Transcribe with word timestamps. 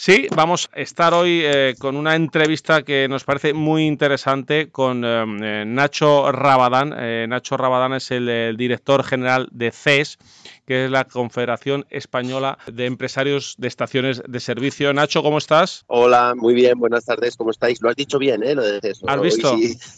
Sí, 0.00 0.28
vamos 0.30 0.70
a 0.72 0.78
estar 0.78 1.12
hoy 1.12 1.40
eh, 1.42 1.74
con 1.76 1.96
una 1.96 2.14
entrevista 2.14 2.84
que 2.84 3.08
nos 3.08 3.24
parece 3.24 3.52
muy 3.52 3.84
interesante 3.84 4.68
con 4.70 5.02
eh, 5.04 5.64
Nacho 5.66 6.30
Rabadán. 6.30 6.94
Eh, 6.96 7.26
Nacho 7.28 7.56
Rabadán 7.56 7.94
es 7.94 8.12
el, 8.12 8.56
director 8.56 9.02
general 9.02 9.48
de 9.50 9.72
CES, 9.72 10.18
que 10.64 10.84
es 10.84 10.90
la 10.92 11.02
Confederación 11.02 11.84
Española 11.90 12.58
de 12.72 12.86
Empresarios 12.86 13.56
de 13.58 13.66
Estaciones 13.66 14.22
de 14.24 14.38
Servicio. 14.38 14.94
Nacho, 14.94 15.20
¿cómo 15.24 15.38
estás? 15.38 15.82
Hola, 15.88 16.34
muy 16.36 16.54
bien, 16.54 16.78
buenas 16.78 17.04
tardes, 17.04 17.36
¿cómo 17.36 17.50
estáis? 17.50 17.82
Lo 17.82 17.90
has 17.90 17.96
dicho 17.96 18.20
bien, 18.20 18.44
¿eh? 18.44 18.54
Lo 18.54 18.62
de 18.62 18.80
CES. 18.80 19.00
¿Has 19.04 19.20
visto? 19.20 19.56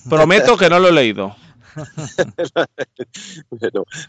Prometo 0.09 0.57
que 0.57 0.71
no 0.71 0.79
lo 0.79 0.89
he 0.89 0.93
leído. 0.93 1.37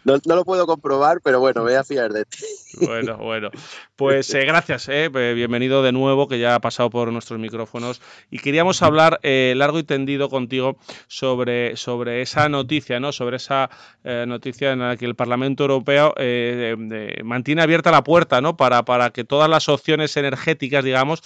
No, 0.04 0.18
lo 0.26 0.46
puedo 0.46 0.66
comprobar, 0.66 1.22
pero 1.24 1.40
bueno, 1.40 1.64
voy 1.64 1.74
a 1.74 1.84
fiar 1.84 2.12
de 2.12 2.26
ti. 2.26 2.44
bueno, 2.82 3.18
bueno. 3.18 3.50
Pues 3.96 4.34
eh, 4.34 4.46
gracias, 4.46 4.90
eh, 4.90 5.10
bienvenido 5.10 5.84
de 5.84 5.92
nuevo, 5.92 6.28
que 6.28 6.40
ya 6.40 6.56
ha 6.56 6.60
pasado 6.60 6.90
por 6.90 7.12
nuestros 7.12 7.40
micrófonos. 7.40 8.02
Y 8.32 8.40
queríamos 8.40 8.82
hablar 8.82 9.20
eh, 9.24 9.54
largo 9.56 9.80
y 9.80 9.84
tendido 9.84 10.30
contigo 10.30 10.78
sobre, 11.08 11.78
sobre 11.78 12.22
esa 12.22 12.50
noticia, 12.50 13.00
¿no? 13.00 13.12
Sobre 13.12 13.38
esa 13.38 13.70
noticia 14.04 14.72
en 14.72 14.80
la 14.80 14.98
que 14.98 15.06
el 15.06 15.16
Parlamento 15.16 15.64
Europeo 15.64 16.16
mantiene 17.24 17.62
abierta 17.62 17.92
la 17.92 18.04
puerta, 18.04 18.42
¿no? 18.42 18.58
Para, 18.58 18.84
para 18.84 19.12
que 19.12 19.24
todas 19.24 19.48
las 19.50 19.70
opciones 19.70 20.18
energéticas, 20.18 20.84
digamos, 20.84 21.22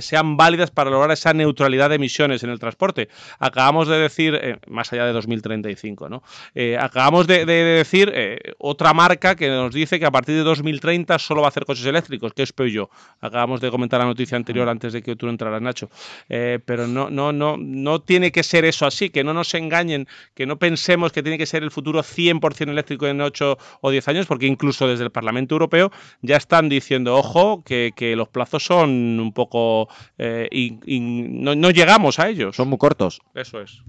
sean 0.00 0.38
válidas 0.38 0.70
para 0.70 0.90
lograr 0.90 1.10
esa 1.10 1.34
neutralidad 1.34 1.90
de 1.90 1.96
emisiones 1.96 2.42
en 2.42 2.50
el 2.50 2.58
transporte. 2.58 3.08
Acabamos 3.38 3.88
de 3.88 3.98
decir, 3.98 4.58
más 4.66 4.92
allá 4.92 5.04
de 5.04 5.12
2030 5.12 5.65
¿no? 6.08 6.22
Eh, 6.54 6.76
acabamos 6.78 7.26
de, 7.26 7.44
decir 7.46 8.10
eh, 8.14 8.38
otra 8.58 8.92
marca 8.92 9.34
que 9.34 9.48
nos 9.48 9.74
dice 9.74 9.98
que 9.98 10.06
a 10.06 10.10
partir 10.10 10.34
de 10.36 10.42
2030 10.42 11.18
solo 11.18 11.40
va 11.40 11.48
a 11.48 11.50
hacer 11.50 11.64
coches 11.64 11.86
eléctricos, 11.86 12.32
que 12.32 12.42
es 12.42 12.52
Peugeot. 12.52 12.90
Acabamos 13.20 13.60
de 13.60 13.70
comentar 13.70 14.00
la 14.00 14.06
noticia 14.06 14.36
anterior 14.36 14.68
antes 14.68 14.92
de 14.92 15.02
que 15.02 15.16
tú 15.16 15.28
entraras, 15.28 15.60
Nacho. 15.62 15.88
Eh, 16.28 16.58
pero 16.64 16.86
no, 16.86 17.10
no, 17.10 17.32
no, 17.32 17.56
no 17.56 18.00
tiene 18.00 18.32
que 18.32 18.42
ser 18.42 18.64
eso 18.64 18.86
así, 18.86 19.10
que 19.10 19.24
no 19.24 19.34
nos 19.34 19.54
engañen, 19.54 20.06
que 20.34 20.46
no 20.46 20.58
pensemos 20.58 21.12
que 21.12 21.22
tiene 21.22 21.38
que 21.38 21.46
ser 21.46 21.62
el 21.62 21.70
futuro 21.70 22.02
100% 22.02 22.70
eléctrico 22.70 23.06
en 23.06 23.20
8 23.20 23.58
o 23.80 23.90
10 23.90 24.08
años, 24.08 24.26
porque 24.26 24.46
incluso 24.46 24.86
desde 24.86 25.04
el 25.04 25.10
Parlamento 25.10 25.54
Europeo 25.54 25.90
ya 26.22 26.36
están 26.36 26.68
diciendo, 26.68 27.16
ojo, 27.16 27.62
que, 27.64 27.92
los 28.16 28.28
plazos 28.28 28.64
son 28.64 29.20
un 29.20 29.32
poco... 29.32 29.88
y, 30.18 31.00
no, 31.00 31.54
no 31.54 31.70
llegamos 31.70 32.18
a 32.18 32.28
ellos. 32.28 32.56
Son 32.56 32.68
muy 32.68 32.78
cortos. 32.78 33.20
Eso 33.34 33.60
es. 33.60 33.82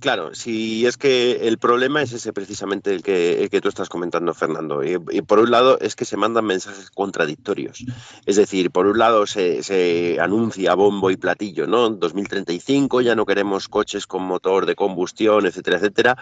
Claro, 0.00 0.34
si 0.34 0.86
es 0.86 0.96
que 0.96 1.48
el 1.48 1.58
problema 1.58 2.02
es 2.02 2.12
ese 2.12 2.32
precisamente 2.32 2.94
el 2.94 3.02
que, 3.02 3.48
que 3.50 3.60
tú 3.60 3.68
estás 3.68 3.88
comentando, 3.88 4.34
Fernando. 4.34 4.82
Y, 4.84 4.98
por 5.22 5.38
un 5.38 5.50
lado 5.50 5.78
es 5.80 5.96
que 5.96 6.04
se 6.04 6.16
mandan 6.16 6.44
mensajes 6.44 6.90
contradictorios. 6.90 7.84
Es 8.26 8.36
decir, 8.36 8.70
por 8.70 8.86
un 8.86 8.98
lado 8.98 9.26
se, 9.26 9.62
se 9.62 10.18
anuncia 10.20 10.74
bombo 10.74 11.10
y 11.10 11.16
platillo, 11.16 11.66
¿no? 11.66 11.88
2035 11.88 13.00
ya 13.00 13.14
no 13.14 13.24
queremos 13.24 13.68
coches 13.68 14.06
con 14.06 14.24
motor 14.24 14.66
de 14.66 14.74
combustión, 14.74 15.46
etcétera, 15.46 15.78
etcétera. 15.78 16.16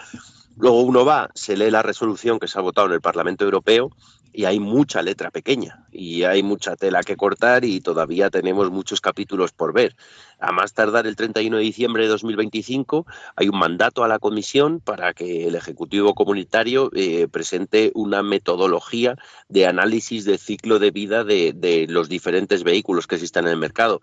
Luego 0.55 0.81
uno 0.81 1.03
va, 1.03 1.29
se 1.33 1.57
lee 1.57 1.71
la 1.71 1.81
resolución 1.81 2.39
que 2.39 2.47
se 2.47 2.59
ha 2.59 2.61
votado 2.61 2.87
en 2.87 2.93
el 2.93 3.01
Parlamento 3.01 3.43
Europeo 3.43 3.91
y 4.33 4.45
hay 4.45 4.59
mucha 4.59 5.01
letra 5.01 5.31
pequeña 5.31 5.85
y 5.91 6.23
hay 6.23 6.41
mucha 6.41 6.75
tela 6.75 7.03
que 7.03 7.15
cortar 7.15 7.63
y 7.63 7.79
todavía 7.79 8.29
tenemos 8.29 8.71
muchos 8.71 8.99
capítulos 8.99 9.51
por 9.51 9.73
ver. 9.73 9.95
A 10.39 10.51
más 10.51 10.73
tardar 10.73 11.05
el 11.05 11.15
31 11.15 11.57
de 11.57 11.63
diciembre 11.63 12.03
de 12.03 12.09
2025 12.09 13.05
hay 13.35 13.47
un 13.47 13.59
mandato 13.59 14.03
a 14.03 14.07
la 14.07 14.19
Comisión 14.19 14.79
para 14.79 15.13
que 15.13 15.47
el 15.47 15.55
Ejecutivo 15.55 16.15
Comunitario 16.15 16.89
eh, 16.95 17.27
presente 17.27 17.91
una 17.93 18.23
metodología 18.23 19.15
de 19.47 19.67
análisis 19.67 20.25
de 20.25 20.37
ciclo 20.37 20.79
de 20.79 20.91
vida 20.91 21.23
de, 21.23 21.53
de 21.53 21.85
los 21.87 22.09
diferentes 22.09 22.63
vehículos 22.63 23.05
que 23.05 23.15
existen 23.15 23.45
en 23.45 23.51
el 23.51 23.57
mercado. 23.57 24.01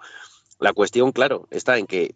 La 0.60 0.72
cuestión, 0.72 1.10
claro, 1.12 1.48
está 1.50 1.78
en 1.78 1.86
que 1.86 2.14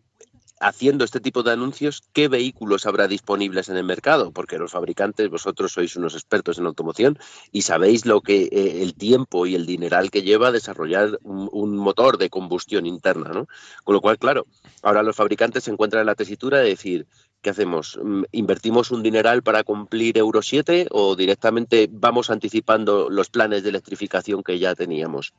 haciendo 0.65 1.05
este 1.05 1.21
tipo 1.21 1.43
de 1.43 1.53
anuncios, 1.53 2.03
¿qué 2.15 2.27
vehículos 2.29 2.87
habrá 2.87 3.07
disponibles 3.07 3.69
en 3.69 3.77
el 3.77 3.85
mercado? 3.85 4.33
Porque 4.33 4.57
los 4.57 4.73
fabricantes, 4.73 5.29
vosotros 5.29 5.73
sois 5.73 5.95
unos 5.97 6.15
expertos 6.15 6.59
en 6.59 6.65
automoción 6.65 7.19
y 7.53 7.63
sabéis 7.63 8.07
lo 8.07 8.23
que 8.23 8.45
eh, 8.45 8.83
el 8.83 8.95
tiempo 8.95 9.45
y 9.45 9.55
el 9.55 9.67
dineral 9.67 10.11
que 10.11 10.23
lleva 10.23 10.53
desarrollar 10.53 11.19
un, 11.23 11.77
motor 11.77 12.17
de 12.17 12.31
combustión 12.31 12.87
interna, 12.87 13.29
¿no? 13.29 13.47
Con 13.85 13.95
lo 13.95 14.01
cual, 14.01 14.19
claro, 14.19 14.47
ahora 14.83 15.03
los 15.03 15.17
fabricantes 15.17 15.65
se 15.65 15.71
encuentran 15.71 16.01
en 16.01 16.07
la 16.07 16.15
tesitura 16.15 16.59
de 16.59 16.71
decir, 16.71 17.07
¿qué 17.43 17.51
hacemos? 17.51 17.99
Mm, 18.03 18.23
¿Invertimos 18.33 18.91
un 18.91 19.03
dineral 19.03 19.43
para 19.43 19.65
cumplir 19.65 20.17
Euro 20.17 20.41
7 20.41 20.87
o 20.93 21.15
directamente 21.15 21.91
vamos 21.91 22.31
anticipando 22.31 23.11
los 23.11 23.29
planes 23.29 23.65
de 23.65 23.69
electrificación 23.69 24.43
que 24.43 24.59
ya 24.59 24.75
teníamos? 24.75 25.35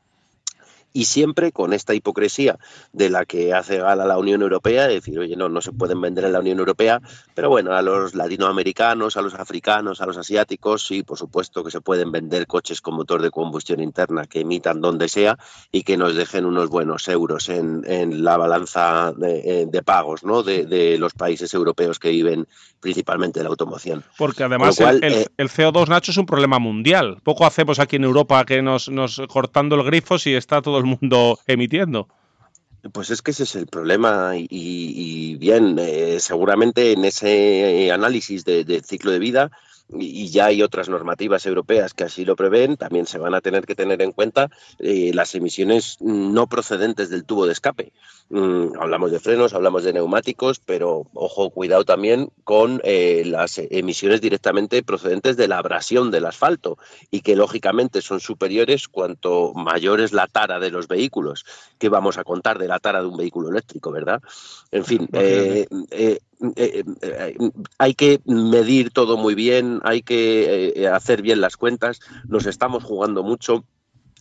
Y 0.95 1.05
siempre 1.05 1.51
con 1.51 1.73
esta 1.73 1.93
hipocresía 1.93 2.57
de 2.93 3.09
la 3.09 3.25
que 3.25 3.53
hace 3.53 3.79
gala 3.79 4.05
la 4.05 4.17
Unión 4.17 4.41
Europea, 4.41 4.87
de 4.87 4.93
decir, 4.93 5.19
oye, 5.19 5.35
no, 5.35 5.49
no 5.49 5.59
se 5.59 5.73
pueden 5.73 5.99
vender 5.99 6.23
en 6.23 6.31
la 6.31 6.39
Unión 6.39 6.57
Europea, 6.57 7.01
pero 7.33 7.49
bueno, 7.49 7.73
a 7.73 7.81
los 7.81 8.15
latinoamericanos, 8.15 9.17
a 9.17 9.21
los 9.21 9.33
africanos, 9.33 9.99
a 9.99 10.05
los 10.05 10.15
asiáticos, 10.17 10.87
sí, 10.87 11.03
por 11.03 11.17
supuesto 11.17 11.65
que 11.65 11.71
se 11.71 11.81
pueden 11.81 12.13
vender 12.13 12.47
coches 12.47 12.79
con 12.79 12.95
motor 12.95 13.21
de 13.21 13.29
combustión 13.29 13.81
interna 13.81 14.25
que 14.25 14.39
emitan 14.39 14.79
donde 14.79 15.09
sea 15.09 15.37
y 15.69 15.83
que 15.83 15.97
nos 15.97 16.15
dejen 16.15 16.45
unos 16.45 16.69
buenos 16.69 17.09
euros 17.09 17.49
en, 17.49 17.83
la 18.23 18.37
balanza 18.37 19.11
de, 19.17 19.63
eh, 19.63 19.81
pagos 19.83 20.23
¿no? 20.23 20.43
De, 20.43 20.97
los 20.97 21.13
países 21.13 21.53
europeos 21.53 21.99
que 21.99 22.11
viven 22.11 22.47
principalmente 22.79 23.41
de 23.41 23.43
la 23.43 23.49
automoción. 23.49 24.05
Porque 24.17 24.43
además 24.43 24.79
el, 24.79 25.03
eh, 25.03 25.27
el, 25.35 25.49
CO2, 25.49 25.89
Nacho, 25.89 26.11
es 26.11 26.17
un 26.17 26.25
problema 26.25 26.57
mundial. 26.57 27.17
Poco 27.23 27.45
hacemos 27.45 27.79
aquí 27.79 27.97
en 27.97 28.05
Europa 28.05 28.45
que 28.45 28.61
nos, 28.61 28.87
nos 28.87 29.21
cortando 29.27 29.75
el 29.75 29.83
grifo 29.83 30.17
si 30.17 30.33
está 30.33 30.61
todo 30.61 30.77
el 30.77 30.84
mundo 30.85 31.39
emitiendo. 31.47 32.07
Pues 32.91 33.09
es 33.09 33.21
que 33.21 33.31
ese 33.31 33.43
es 33.43 33.55
el 33.55 33.65
problema 33.65 34.33
y, 34.37 35.35
bien, 35.37 35.77
eh, 35.79 36.17
seguramente 36.19 36.91
en 36.91 37.03
ese 37.05 37.91
análisis 37.91 38.45
de, 38.45 38.81
ciclo 38.85 39.11
de 39.11 39.19
vida 39.19 39.51
y 39.93 40.29
ya 40.29 40.47
hay 40.47 40.63
otras 40.63 40.89
normativas 40.89 41.45
europeas 41.45 41.93
que 41.93 42.05
así 42.05 42.25
lo 42.25 42.35
prevén, 42.35 42.77
también 42.77 43.05
se 43.05 43.19
van 43.19 43.35
a 43.35 43.41
tener 43.41 43.65
que 43.65 43.75
tener 43.75 44.01
en 44.01 44.11
cuenta 44.11 44.49
eh, 44.79 45.11
las 45.13 45.35
emisiones 45.35 45.97
no 46.01 46.47
procedentes 46.47 47.09
del 47.09 47.25
tubo 47.25 47.45
de 47.45 47.53
escape. 47.53 47.93
Mm, 48.29 48.79
hablamos 48.79 49.11
de 49.11 49.19
frenos, 49.19 49.53
hablamos 49.53 49.83
de 49.83 49.93
neumáticos, 49.93 50.59
pero 50.59 51.05
ojo, 51.13 51.51
cuidado 51.51 51.85
también 51.85 52.31
con 52.43 52.81
eh, 52.83 53.23
las 53.25 53.59
emisiones 53.59 54.21
directamente 54.21 54.81
procedentes 54.81 55.37
de 55.37 55.47
la 55.47 55.59
abrasión 55.59 56.09
del 56.09 56.25
asfalto 56.25 56.79
y 57.11 57.21
que 57.21 57.35
lógicamente 57.35 58.01
son 58.01 58.19
superiores 58.19 58.87
cuanto 58.87 59.53
mayor 59.53 60.01
es 60.01 60.11
la 60.11 60.25
tara 60.25 60.59
de 60.59 60.71
los 60.71 60.87
vehículos. 60.87 61.45
que 61.77 61.89
vamos 61.89 62.17
a 62.17 62.23
contar 62.23 62.57
de 62.57 62.67
la 62.67 62.79
tara 62.79 63.01
de 63.01 63.07
un 63.07 63.17
vehículo 63.17 63.49
eléctrico, 63.49 63.91
verdad? 63.91 64.21
En 64.71 64.85
fin, 64.85 65.07
eh, 65.13 65.67
eh, 66.55 66.83
eh, 67.01 67.37
hay 67.77 67.93
que 67.93 68.19
medir 68.25 68.91
todo 68.91 69.17
muy 69.17 69.35
bien, 69.35 69.79
hay 69.83 70.01
que 70.01 70.73
eh, 70.75 70.87
hacer 70.87 71.21
bien 71.21 71.41
las 71.41 71.57
cuentas, 71.57 71.99
nos 72.27 72.45
estamos 72.45 72.83
jugando 72.83 73.23
mucho. 73.23 73.65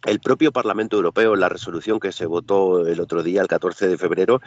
El 0.04 0.20
propio 0.20 0.52
Parlamento 0.52 0.96
Europeo, 0.96 1.34
en 1.34 1.40
la 1.40 1.48
resolución 1.48 2.00
que 2.00 2.12
se 2.12 2.26
votó 2.26 2.86
el 2.86 3.00
otro 3.00 3.22
día, 3.22 3.42
el 3.42 3.48
14 3.48 3.88
de 3.88 3.98
febrero, 3.98 4.40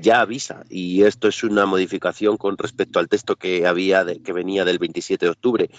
ya 0.00 0.20
avisa, 0.20 0.64
y 0.70 1.02
esto 1.02 1.28
es 1.28 1.44
una 1.44 1.66
modificación 1.66 2.36
con 2.36 2.56
respecto 2.56 2.98
al 2.98 3.08
texto 3.08 3.36
que 3.36 3.66
había 3.66 4.04
que 4.24 4.32
venía 4.32 4.64
del 4.64 4.78
27 4.78 5.26
de 5.26 5.30
octubre. 5.30 5.70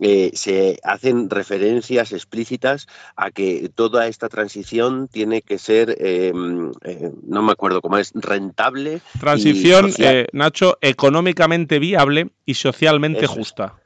Eh, 0.00 0.30
se 0.34 0.78
hacen 0.82 1.30
referencias 1.30 2.12
explícitas 2.12 2.86
a 3.16 3.30
que 3.30 3.70
toda 3.74 4.08
esta 4.08 4.28
transición 4.28 5.08
tiene 5.08 5.40
que 5.40 5.58
ser, 5.58 5.96
em, 5.98 6.72
eh, 6.84 7.12
no 7.26 7.42
me 7.42 7.52
acuerdo 7.52 7.80
cómo 7.80 7.96
es, 7.96 8.12
rentable. 8.14 9.00
Transición, 9.18 9.90
eh, 9.98 10.26
Nacho, 10.32 10.76
económicamente 10.82 11.78
viable 11.78 12.28
y 12.44 12.54
socialmente 12.54 13.26
justa 13.26 13.76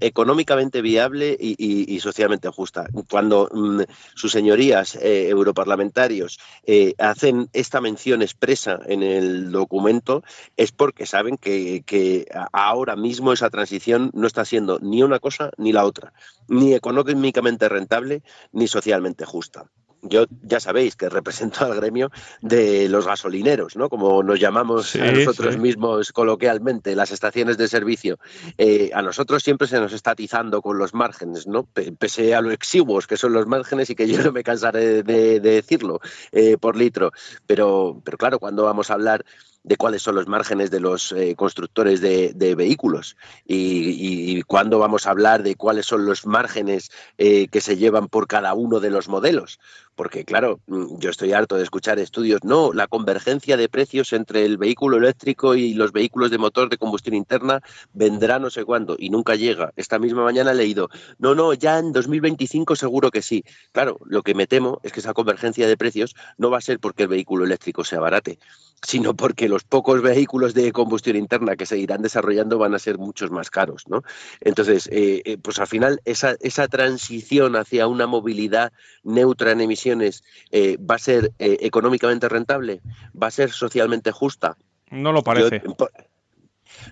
económicamente 0.00 0.82
viable 0.82 1.36
y, 1.38 2.00
socialmente 2.00 2.48
justa. 2.48 2.86
Cuando 3.10 3.48
mm, 3.52 3.82
sus 4.14 4.32
señorías 4.32 4.96
eh, 4.96 5.28
europarlamentarios 5.28 6.38
eh, 6.64 6.94
hacen 6.98 7.48
esta 7.52 7.80
mención 7.80 8.22
expresa 8.22 8.80
en 8.86 9.02
el 9.02 9.52
documento 9.52 10.22
es 10.56 10.72
porque 10.72 11.06
saben 11.06 11.36
que, 11.36 11.82
que 11.84 12.26
ahora 12.52 12.96
mismo 12.96 13.32
esa 13.32 13.50
transición 13.50 14.10
no 14.14 14.26
está 14.26 14.44
siendo 14.44 14.78
ni 14.80 15.02
una 15.02 15.18
cosa 15.18 15.50
ni 15.58 15.72
la 15.72 15.84
otra, 15.84 16.12
ni 16.48 16.74
económicamente 16.74 17.68
rentable 17.68 18.22
ni 18.52 18.66
socialmente 18.66 19.24
justa 19.24 19.66
yo 20.02 20.26
ya 20.42 20.60
sabéis 20.60 20.96
que 20.96 21.08
represento 21.08 21.64
al 21.64 21.74
gremio 21.74 22.10
de 22.40 22.88
los 22.88 23.06
gasolineros, 23.06 23.76
¿no? 23.76 23.88
Como 23.88 24.22
nos 24.22 24.40
llamamos 24.40 24.96
a 24.96 25.12
nosotros 25.12 25.58
mismos 25.58 26.12
coloquialmente, 26.12 26.96
las 26.96 27.10
estaciones 27.10 27.58
de 27.58 27.68
servicio. 27.68 28.18
Eh, 28.58 28.90
a 28.94 29.02
nosotros 29.02 29.42
siempre 29.42 29.68
se 29.68 29.78
nos 29.78 29.92
está 29.92 30.12
atizando 30.12 30.62
con 30.62 30.78
los 30.78 30.94
márgenes, 30.94 31.46
¿no? 31.46 31.64
Pese 31.64 32.34
a 32.34 32.40
lo 32.40 32.50
exiguos 32.50 33.06
que 33.06 33.16
son 33.16 33.32
los 33.32 33.46
márgenes 33.46 33.90
y 33.90 33.94
que 33.94 34.08
yo 34.08 34.22
no 34.22 34.32
me 34.32 34.42
cansaré 34.42 35.02
de, 35.02 35.40
decirlo 35.40 36.00
eh, 36.32 36.56
por 36.58 36.76
litro. 36.76 37.12
Pero, 37.46 38.00
pero 38.04 38.18
claro, 38.18 38.38
cuando 38.38 38.64
vamos 38.64 38.90
a 38.90 38.94
hablar 38.94 39.24
de 39.62 39.76
cuáles 39.76 40.00
son 40.00 40.14
los 40.14 40.26
márgenes 40.26 40.70
de 40.70 40.80
los 40.80 41.12
eh, 41.12 41.34
constructores 41.36 42.00
de, 42.00 42.54
vehículos 42.56 43.16
y, 43.46 44.42
cuándo 44.44 44.78
vamos 44.78 45.06
a 45.06 45.10
hablar 45.10 45.42
de 45.42 45.54
cuáles 45.54 45.84
son 45.84 46.06
los 46.06 46.24
márgenes 46.24 46.90
que 47.18 47.60
se 47.60 47.76
llevan 47.76 48.08
por 48.08 48.26
cada 48.26 48.54
uno 48.54 48.80
de 48.80 48.88
los 48.88 49.08
modelos 49.08 49.60
porque 50.00 50.24
claro, 50.24 50.60
mm, 50.66 50.96
yo 50.96 51.10
estoy 51.10 51.34
harto 51.34 51.56
de 51.58 51.62
escuchar 51.62 51.98
estudios, 51.98 52.42
no, 52.42 52.72
la 52.72 52.86
convergencia 52.86 53.58
de 53.58 53.68
precios 53.68 54.14
entre 54.14 54.46
el 54.46 54.56
vehículo 54.56 54.96
eléctrico 54.96 55.56
y 55.56 55.74
los 55.74 55.92
vehículos 55.92 56.30
de 56.30 56.38
motor 56.38 56.70
de 56.70 56.78
combustión 56.78 57.14
interna 57.14 57.60
vendrá 57.92 58.38
no 58.38 58.48
sé 58.48 58.64
cuándo 58.64 58.96
y 58.98 59.10
nunca 59.10 59.34
llega. 59.34 59.74
Esta 59.76 59.98
misma 59.98 60.24
mañana 60.24 60.52
he 60.52 60.54
leído, 60.54 60.88
no, 61.18 61.34
no, 61.34 61.52
ya 61.52 61.78
en 61.78 61.92
2025 61.92 62.76
seguro 62.76 63.10
que 63.10 63.20
sí. 63.20 63.44
Claro, 63.72 63.98
lo 64.06 64.22
que 64.22 64.32
me 64.32 64.46
temo 64.46 64.80
es 64.84 64.92
que 64.92 65.00
esa 65.00 65.12
convergencia 65.12 65.68
de 65.68 65.76
precios 65.76 66.16
no 66.38 66.48
va 66.48 66.56
a 66.56 66.62
ser 66.62 66.80
porque 66.80 67.02
el 67.02 67.10
vehículo 67.10 67.44
eléctrico 67.44 67.84
sea 67.84 68.00
barate, 68.00 68.38
sino 68.80 69.14
porque 69.14 69.50
los 69.50 69.64
pocos 69.64 70.00
vehículos 70.00 70.54
de 70.54 70.72
combustión 70.72 71.16
interna 71.16 71.56
que 71.56 71.66
se 71.66 71.76
irán 71.76 72.00
desarrollando 72.00 72.56
van 72.56 72.74
a 72.74 72.78
ser 72.78 72.96
muchos 72.96 73.30
más 73.30 73.50
caros, 73.50 73.84
¿no? 73.86 74.02
Entonces, 74.40 74.88
eh, 74.90 75.20
eh, 75.26 75.36
pues 75.36 75.58
al 75.58 75.66
final 75.66 76.00
esa, 76.06 76.36
esa 76.40 76.68
transición 76.68 77.54
hacia 77.56 77.86
una 77.86 78.06
movilidad 78.06 78.72
neutra 79.02 79.52
en 79.52 79.60
eh, 80.50 80.76
va 80.78 80.96
a 80.96 80.98
ser 80.98 81.32
económicamente 81.38 82.28
rentable, 82.28 82.80
va 83.20 83.28
a 83.28 83.30
ser 83.30 83.50
socialmente 83.50 84.12
justa. 84.12 84.56
No 84.90 85.12
lo 85.12 85.22
parece. 85.22 85.62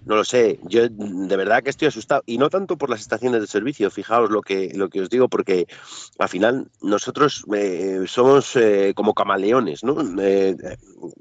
No 0.04 0.16
lo 0.16 0.24
sé, 0.24 0.58
yo 0.64 0.88
de 0.88 1.36
verdad 1.36 1.62
que 1.62 1.70
estoy 1.70 1.88
asustado 1.88 2.22
y 2.26 2.38
no 2.38 2.50
tanto 2.50 2.76
por 2.76 2.90
las 2.90 3.00
estaciones 3.00 3.40
de 3.40 3.46
servicio, 3.46 3.90
fijaos 3.90 4.30
lo 4.30 4.42
que, 4.42 4.72
lo 4.74 4.88
que 4.88 5.00
os 5.00 5.10
digo, 5.10 5.28
porque 5.28 5.66
al 6.18 6.28
final 6.28 6.68
nosotros 6.82 7.44
eh, 7.54 8.04
somos 8.06 8.56
eh, 8.56 8.92
como 8.94 9.14
camaleones, 9.14 9.84
¿no? 9.84 9.96
Eh, 10.20 10.56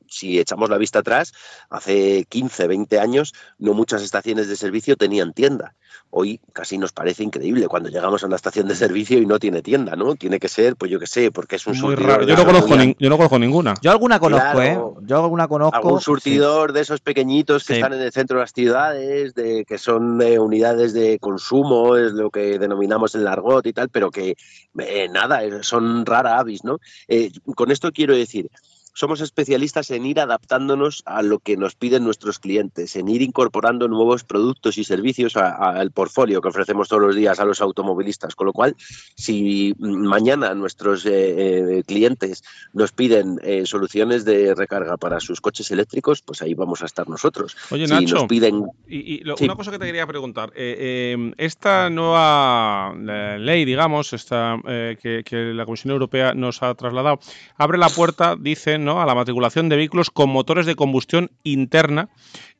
si 0.07 0.39
echamos 0.39 0.69
la 0.69 0.77
vista 0.77 0.99
atrás, 0.99 1.33
hace 1.69 2.25
15, 2.29 2.67
20 2.67 2.99
años 2.99 3.33
no 3.57 3.73
muchas 3.73 4.01
estaciones 4.01 4.47
de 4.47 4.55
servicio 4.55 4.95
tenían 4.95 5.33
tienda. 5.33 5.75
Hoy 6.09 6.39
casi 6.53 6.77
nos 6.77 6.93
parece 6.93 7.23
increíble 7.23 7.67
cuando 7.67 7.89
llegamos 7.89 8.23
a 8.23 8.27
una 8.27 8.37
estación 8.37 8.67
de 8.67 8.75
servicio 8.75 9.19
y 9.19 9.25
no 9.25 9.39
tiene 9.39 9.61
tienda, 9.61 9.95
¿no? 9.95 10.15
Tiene 10.15 10.39
que 10.39 10.47
ser, 10.47 10.77
pues 10.77 10.89
yo 10.89 10.99
qué 10.99 11.07
sé, 11.07 11.31
porque 11.31 11.57
es 11.57 11.67
un 11.67 11.79
Muy 11.81 11.95
raro. 11.95 12.23
Yo 12.23 12.35
no, 12.35 12.45
conozco 12.45 12.75
yo 12.97 13.09
no 13.09 13.17
conozco 13.17 13.39
ninguna. 13.39 13.73
Yo 13.81 13.91
alguna 13.91 14.19
conozco, 14.19 14.61
¿eh? 14.61 14.79
Yo 15.01 15.23
alguna 15.23 15.47
conozco. 15.47 15.75
Algún 15.75 15.99
surtidor 15.99 16.71
de 16.71 16.81
esos 16.81 17.01
pequeñitos 17.01 17.65
que 17.65 17.75
están 17.75 17.93
en 17.93 18.01
el 18.01 18.11
centro 18.11 18.37
de 18.37 18.43
ciudades, 18.53 19.33
de, 19.33 19.65
que 19.65 19.77
son 19.77 20.17
de 20.17 20.39
unidades 20.39 20.93
de 20.93 21.19
consumo, 21.19 21.95
es 21.97 22.13
lo 22.13 22.29
que 22.29 22.59
denominamos 22.59 23.15
el 23.15 23.27
argot 23.27 23.65
y 23.65 23.73
tal, 23.73 23.89
pero 23.89 24.11
que 24.11 24.35
eh, 24.79 25.07
nada, 25.09 25.41
son 25.63 26.05
rara 26.05 26.39
avis, 26.39 26.63
¿no? 26.63 26.79
Eh, 27.07 27.31
con 27.55 27.71
esto 27.71 27.91
quiero 27.91 28.15
decir, 28.15 28.49
somos 28.97 29.21
especialistas 29.21 29.91
en 29.91 30.07
ir 30.07 30.19
adaptándonos 30.19 31.03
a 31.05 31.21
lo 31.21 31.37
que 31.37 31.55
nos 31.55 31.75
piden 31.75 32.03
nuestros 32.03 32.39
clientes, 32.39 32.95
en 32.95 33.07
ir 33.09 33.21
incorporando 33.21 33.87
nuevos 33.87 34.23
productos 34.23 34.79
y 34.79 34.83
servicios 34.83 35.37
al 35.37 35.91
portfolio 35.91 36.41
que 36.41 36.47
ofrecemos 36.47 36.89
todos 36.89 37.03
los 37.03 37.15
días 37.15 37.39
a 37.39 37.45
los 37.45 37.61
automovilistas. 37.61 38.33
Con 38.33 38.47
lo 38.47 38.53
cual, 38.53 38.75
si 39.15 39.75
mañana 39.77 40.55
nuestros 40.55 41.05
eh, 41.05 41.11
eh, 41.11 41.83
clientes 41.85 42.43
nos 42.73 42.91
piden 42.91 43.39
eh, 43.43 43.67
soluciones 43.67 44.25
de 44.25 44.55
recarga 44.55 44.97
para 44.97 45.19
sus 45.19 45.41
coches 45.41 45.69
eléctricos, 45.69 46.23
pues 46.23 46.41
ahí 46.41 46.55
vamos 46.55 46.81
a 46.81 46.87
estar 46.87 47.07
nosotros. 47.07 47.55
Oye, 47.69 47.85
Nacho, 47.85 48.27
piden... 48.27 48.65
y, 48.87 49.21
una 49.29 49.55
cosa 49.55 49.69
que 49.69 49.77
te 49.77 49.85
quería 49.85 50.07
preguntar. 50.07 50.51
esta 50.55 51.91
nueva 51.91 52.95
ley, 52.95 53.63
digamos, 53.63 54.13
esta, 54.13 54.59
que, 54.65 55.21
que 55.23 55.53
la 55.53 55.65
Comisión 55.65 55.91
Europea 55.91 56.33
nos 56.33 56.63
ha 56.63 56.73
trasladado, 56.73 57.19
abre 57.57 57.77
la 57.77 57.89
puerta, 57.89 58.35
dicen, 58.35 58.86
a 58.87 59.05
la 59.05 59.15
matriculación 59.15 59.69
de 59.69 59.75
vehículos 59.75 60.09
con 60.09 60.29
motores 60.29 60.65
de 60.65 60.75
combustión 60.75 61.31
interna 61.43 62.09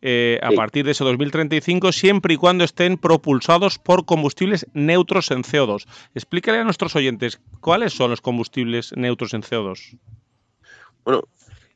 eh, 0.02 0.40
a 0.44 0.52
partir 0.52 0.86
de 0.86 0.92
ese 0.92 1.04
2035, 1.04 1.92
siempre 1.92 2.34
y 2.34 2.38
cuando 2.38 2.64
estén 2.64 2.98
propulsados 2.98 3.80
por 3.80 4.06
combustibles 4.06 4.68
neutros 4.74 5.32
en 5.32 5.44
CO2. 5.44 5.88
Explícale 6.14 6.60
a 6.60 6.64
nuestros 6.64 6.96
oyentes 6.96 7.40
cuáles 7.62 7.94
son 7.94 8.12
los 8.12 8.22
combustibles 8.22 8.94
neutros 8.96 9.34
en 9.34 9.42
CO2. 9.42 9.98
Bueno, 11.06 11.24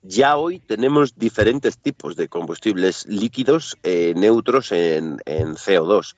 ya 0.03 0.35
hoy 0.35 0.59
tenemos 0.59 1.17
diferentes 1.17 1.77
tipos 1.77 2.15
de 2.15 2.27
combustibles 2.27 3.05
líquidos 3.07 3.77
eh, 3.83 4.13
neutros 4.15 4.71
en, 4.71 5.19
CO2. 5.25 6.15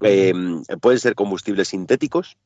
Eh, 0.00 0.34
pueden 0.80 0.98
ser 0.98 1.14
combustibles 1.14 1.68
sintéticos, 1.68 2.36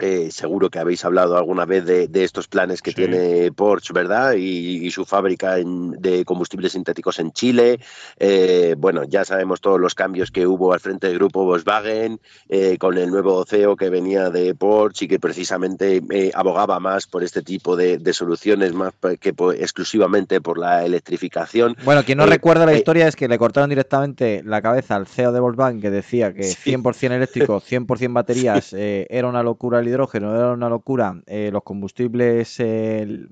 eh, 0.00 0.30
seguro 0.30 0.70
que 0.70 0.78
habéis 0.78 1.04
hablado 1.04 1.36
alguna 1.36 1.64
vez 1.64 1.84
de, 1.84 2.08
estos 2.24 2.48
planes 2.48 2.82
que 2.82 2.92
tiene 2.92 3.52
Porsche, 3.52 3.92
¿verdad? 3.92 4.34
Y, 4.34 4.90
su 4.90 5.04
fábrica 5.04 5.56
de 5.56 6.24
combustibles 6.24 6.72
sintéticos 6.72 7.18
en 7.18 7.32
Chile. 7.32 7.80
Eh, 8.18 8.76
bueno, 8.78 9.02
ya 9.04 9.24
sabemos 9.24 9.60
todos 9.60 9.80
los 9.80 9.94
cambios 9.94 10.30
que 10.30 10.46
hubo 10.46 10.72
al 10.72 10.80
frente 10.80 11.08
del 11.08 11.16
grupo 11.16 11.44
Volkswagen, 11.44 12.20
eh, 12.48 12.76
con 12.78 12.96
el 12.96 13.10
nuevo 13.10 13.44
CEO 13.44 13.76
que 13.76 13.90
venía 13.90 14.30
de 14.30 14.54
Porsche 14.54 15.06
y 15.06 15.08
que 15.08 15.18
precisamente 15.18 16.02
abogaba 16.34 16.78
más 16.78 17.06
por 17.06 17.24
este 17.24 17.42
tipo 17.42 17.76
de, 17.76 18.00
soluciones, 18.12 18.72
más 18.72 18.92
que 19.20 19.34
exclusivamente 19.58 20.40
por 20.40 20.58
la 20.58 20.84
electrificación. 20.84 21.76
Bueno, 21.84 22.04
quien 22.04 22.18
no 22.18 22.26
recuerda 22.26 22.66
la 22.66 22.74
historia 22.74 23.08
es 23.08 23.16
que 23.16 23.26
le 23.26 23.38
cortaron 23.38 23.70
directamente 23.70 24.42
la 24.44 24.62
cabeza 24.62 24.96
al 24.96 25.06
CEO 25.06 25.32
de 25.32 25.40
Volkswagen 25.40 25.80
que 25.80 25.90
decía 25.90 26.32
que 26.32 26.42
100% 26.42 27.12
eléctrico, 27.12 27.60
100% 27.60 28.12
baterías 28.12 28.72
era 28.74 29.28
una 29.28 29.42
locura 29.42 29.80
el 29.84 29.90
hidrógeno 29.90 30.34
era 30.34 30.52
una 30.52 30.68
locura. 30.68 31.22
Eh, 31.26 31.50
los 31.52 31.62
combustibles, 31.62 32.58
el, 32.60 33.28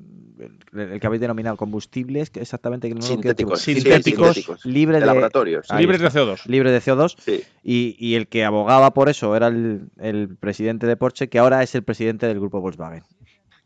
que 1.00 1.06
habéis 1.06 1.20
denominado 1.20 1.56
combustibles, 1.56 2.30
exactamente 2.34 2.88
que 2.88 3.02
sintéticos, 3.02 3.60
sintéticos, 3.60 4.64
libres 4.64 5.00
de, 5.00 5.06
laboratorios, 5.06 5.66
libres 5.76 6.00
de 6.00 6.08
CO2, 6.08 6.46
libres 6.46 6.72
de 6.72 6.92
CO2. 6.92 7.44
Y, 7.62 7.96
y, 7.98 8.14
el 8.14 8.28
que 8.28 8.44
abogaba 8.44 8.92
por 8.92 9.08
eso 9.08 9.34
era 9.36 9.48
el, 9.48 9.88
el 9.98 10.36
presidente 10.36 10.86
de 10.86 10.96
Porsche, 10.96 11.28
que 11.28 11.38
ahora 11.38 11.62
es 11.62 11.74
el 11.74 11.82
presidente 11.82 12.26
del 12.26 12.38
grupo 12.38 12.60
Volkswagen. 12.60 13.02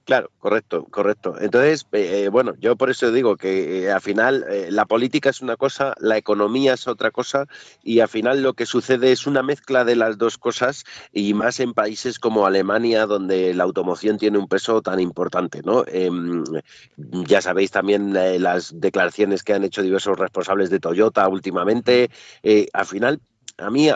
Claro, 0.06 0.31
correcto, 0.38 0.85
correcto. 0.85 1.35
Entonces, 1.41 1.85
eh, 1.91 2.29
bueno, 2.31 2.55
yo 2.61 2.76
por 2.76 2.91
eso 2.91 3.11
digo 3.11 3.37
que 3.37 3.82
eh, 3.87 3.91
al 3.91 4.00
final 4.00 4.44
eh, 4.49 4.69
la 4.70 4.85
política 4.87 5.31
es 5.31 5.41
una 5.41 5.56
cosa, 5.56 5.94
la 5.99 6.17
economía 6.17 6.75
es 6.75 6.87
otra 6.87 7.11
cosa 7.11 7.47
y 7.82 7.99
al 7.99 8.06
final 8.08 8.41
lo 8.41 8.55
que 8.55 8.67
sucede 8.67 9.11
es 9.11 9.26
una 9.26 9.43
mezcla 9.43 9.85
de 9.85 9.97
las 9.97 10.17
dos 10.17 10.38
cosas 10.38 10.85
y 11.12 11.35
más 11.35 11.58
en 11.58 11.75
países 11.75 12.20
como 12.20 12.47
Alemania 12.47 13.06
donde 13.06 13.53
la 13.53 13.64
automoción 13.64 14.17
tiene 14.17 14.38
un 14.38 14.47
peso 14.47 14.81
tan 14.81 15.00
importante, 15.00 15.62
¿no? 15.64 15.82
Em, 15.88 16.44
ya 16.97 17.41
sabéis 17.43 17.73
también 17.73 18.12
las 18.41 18.79
declaraciones 18.81 19.43
que 19.43 19.55
han 19.55 19.64
hecho 19.64 19.82
diversos 19.82 20.17
responsables 20.17 20.70
de 20.70 20.79
Toyota 20.79 21.26
últimamente. 21.26 22.11
al 22.73 22.87
final, 22.87 23.20
a 23.59 23.70
mí 23.70 23.88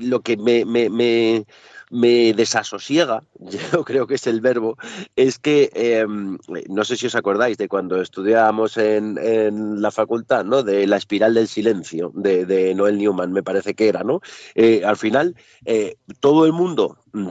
lo 0.00 0.22
que 0.22 0.36
me 0.36 0.64
me 0.64 1.46
desasosiega, 1.92 3.22
yo 3.72 3.84
creo 3.84 4.06
que 4.06 4.14
es 4.14 4.26
el 4.26 4.40
verbo, 4.40 4.76
es 5.14 5.38
que 5.38 5.70
em, 5.74 6.38
no 6.68 6.84
sé 6.84 6.96
si 6.96 7.06
os 7.06 7.14
acordáis 7.14 7.58
de 7.58 7.68
cuando 7.68 8.00
estudiábamos 8.00 8.76
en, 8.78 9.12
la 9.82 9.90
facultad, 9.90 10.44
¿no? 10.44 10.62
De 10.62 10.86
la 10.86 10.96
espiral 10.96 11.34
del 11.34 11.48
silencio 11.48 12.12
de, 12.14 12.74
Noel 12.74 12.98
Newman, 12.98 13.32
me 13.32 13.42
parece 13.42 13.74
que 13.74 13.88
era, 13.88 14.02
¿no? 14.02 14.20
Eh, 14.54 14.82
al 14.84 14.96
final, 14.96 15.36
eh, 15.64 15.96
todo 16.20 16.46
el 16.46 16.52
mundo 16.52 16.98
mm, 17.12 17.28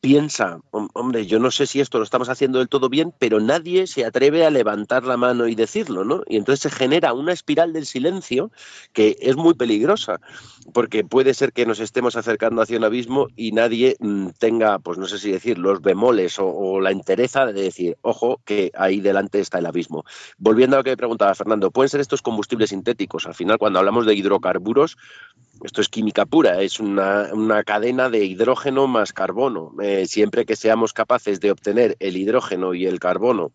piensa, 0.00 0.60
hombre, 0.70 1.26
yo 1.26 1.38
no 1.38 1.50
sé 1.50 1.66
si 1.66 1.80
esto 1.80 1.98
lo 1.98 2.04
estamos 2.04 2.28
haciendo 2.28 2.58
del 2.58 2.68
todo 2.68 2.88
bien, 2.88 3.12
pero 3.18 3.40
nadie 3.40 3.86
se 3.86 4.04
atreve 4.04 4.44
a 4.44 4.50
levantar 4.50 5.04
la 5.04 5.16
mano 5.16 5.48
y 5.48 5.54
decirlo, 5.54 6.04
¿no? 6.04 6.22
Y 6.26 6.36
entonces 6.36 6.60
se 6.60 6.76
genera 6.76 7.12
una 7.12 7.32
espiral 7.32 7.72
del 7.72 7.86
silencio 7.86 8.50
que 8.92 9.16
es 9.20 9.36
muy 9.36 9.54
peligrosa, 9.54 10.20
porque 10.72 11.04
puede 11.04 11.34
ser 11.34 11.52
que 11.52 11.66
nos 11.66 11.80
estemos 11.80 12.16
acercando 12.16 12.62
hacia 12.62 12.78
un 12.78 12.84
abismo 12.84 13.28
y 13.36 13.52
nadie 13.52 13.96
mm, 14.00 14.28
tenga, 14.38 14.78
pues 14.78 14.98
no 14.98 15.06
sé 15.06 15.18
si 15.18 15.30
decir, 15.30 15.58
los 15.58 15.80
bemoles 15.80 16.36
o, 16.38 16.80
la 16.80 16.90
entereza 16.90 17.46
de 17.46 17.52
decir, 17.52 17.96
ojo, 18.02 18.40
que 18.44 18.72
ahí 18.76 19.00
delante 19.00 19.40
está 19.40 19.58
el 19.58 19.66
abismo. 19.66 20.04
Volviendo 20.38 20.76
a 20.76 20.80
lo 20.80 20.84
que 20.84 20.96
preguntaba 20.96 21.34
Fernando, 21.34 21.70
¿pueden 21.70 21.88
ser 21.88 22.00
estos 22.00 22.22
combustibles 22.22 22.70
sintéticos? 22.70 23.26
Al 23.26 23.34
final, 23.34 23.58
cuando 23.58 23.78
hablamos 23.78 24.06
de 24.06 24.14
hidrocarburos, 24.14 24.96
esto 25.64 25.80
es 25.80 25.88
química 25.88 26.26
pura, 26.26 26.60
es 26.60 26.78
una, 26.78 27.30
cadena 27.64 28.10
de 28.10 28.24
hidrógeno 28.24 28.86
más 28.86 29.12
carbono. 29.14 29.72
Eh, 29.82 30.06
siempre 30.06 30.44
que 30.44 30.56
seamos 30.56 30.92
capaces 30.92 31.40
de 31.40 31.50
obtener 31.50 31.96
el 32.00 32.18
hidrógeno 32.18 32.74
y 32.74 32.86
el 32.86 33.00
carbono 33.00 33.50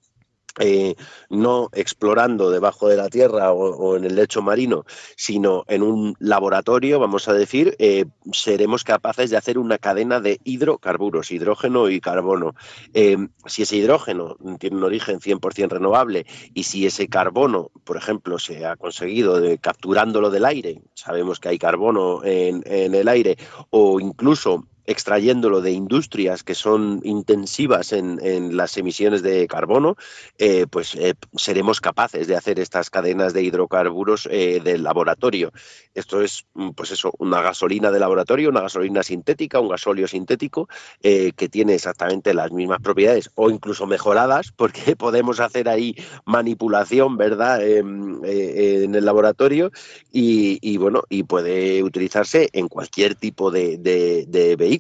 eh, 0.60 0.96
no 1.30 1.70
explorando 1.74 2.50
debajo 2.50 2.88
de 2.88 2.98
la 2.98 3.10
tierra 3.10 3.54
o, 3.54 3.96
en 3.96 4.04
el 4.04 4.16
lecho 4.16 4.42
marino, 4.42 4.86
sino 5.16 5.64
en 5.68 5.84
un 5.84 6.16
laboratorio, 6.20 7.00
vamos 7.00 7.28
a 7.28 7.34
decir, 7.34 7.76
eh, 7.80 8.06
seremos 8.32 8.84
capaces 8.84 9.30
de 9.30 9.38
hacer 9.38 9.58
una 9.58 9.78
cadena 9.78 10.20
de 10.20 10.40
hidrocarburos, 10.44 11.32
hidrógeno 11.32 11.90
y 11.90 12.02
carbono. 12.02 12.56
Eh, 12.94 13.18
si 13.46 13.64
ese 13.64 13.78
hidrógeno 13.78 14.38
tiene 14.60 14.78
un 14.78 14.84
origen 14.84 15.20
100% 15.20 15.70
renovable 15.70 16.26
y 16.54 16.64
si 16.64 16.86
ese 16.86 17.08
carbono, 17.08 17.72
por 17.84 17.98
ejemplo, 17.98 18.40
se 18.40 18.66
ha 18.66 18.76
conseguido 18.76 19.42
capturándolo 19.62 20.30
del 20.30 20.46
aire, 20.46 20.82
sabemos 20.94 21.40
que 21.40 21.50
hay 21.50 21.60
carbono 21.60 22.24
en 22.24 22.64
el 22.66 23.08
aire, 23.08 23.38
o 23.70 24.00
incluso 24.00 24.66
extrayéndolo 24.90 25.62
de 25.62 25.72
industrias 25.72 26.44
que 26.44 26.56
son 26.56 27.00
intensivas 27.04 27.94
en, 27.94 28.58
las 28.58 28.76
emisiones 28.76 29.22
de 29.22 29.48
carbono, 29.48 29.96
eh, 30.40 30.66
pues 30.68 30.96
eh, 30.96 31.14
seremos 31.36 31.80
capaces 31.80 32.26
de 32.26 32.36
hacer 32.36 32.60
estas 32.60 32.90
cadenas 32.90 33.34
de 33.34 33.44
hidrocarburos 33.44 34.28
eh, 34.32 34.60
del 34.64 34.82
laboratorio. 34.82 35.52
Esto 35.94 36.24
es, 36.24 36.48
mm, 36.56 36.72
pues 36.72 36.90
eso, 36.90 37.14
una 37.20 37.44
gasolina 37.44 37.92
de 37.92 38.00
laboratorio, 38.00 38.50
una 38.50 38.62
gasolina 38.62 39.04
sintética, 39.04 39.60
un 39.60 39.70
gasóleo 39.70 40.08
sintético 40.08 40.68
que 41.02 41.50
tiene 41.50 41.76
exactamente 41.76 42.34
las 42.34 42.52
mismas 42.52 42.80
propiedades 42.82 43.30
o 43.36 43.52
incluso 43.52 43.86
mejoradas, 43.86 44.52
porque 44.52 44.96
podemos 44.98 45.40
hacer 45.40 45.70
ahí 45.70 45.96
manipulación, 46.26 47.16
¿verdad?, 47.16 47.62
en, 47.62 48.20
el 48.24 49.06
laboratorio 49.06 49.72
y, 50.12 50.78
bueno, 50.78 51.04
y 51.10 51.24
puede 51.24 51.84
utilizarse 51.84 52.50
en 52.54 52.68
cualquier 52.68 53.14
tipo 53.14 53.52
de, 53.52 53.78
de 53.78 54.56
vehículo. 54.56 54.79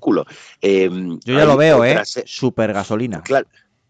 Em, 0.62 1.20
Yo 1.24 1.38
ya 1.38 1.46
lo 1.46 1.58
veo, 1.58 1.86
¿eh? 1.86 2.01
Super 2.25 2.74
gasolina. 2.74 3.22
Claro. 3.22 3.48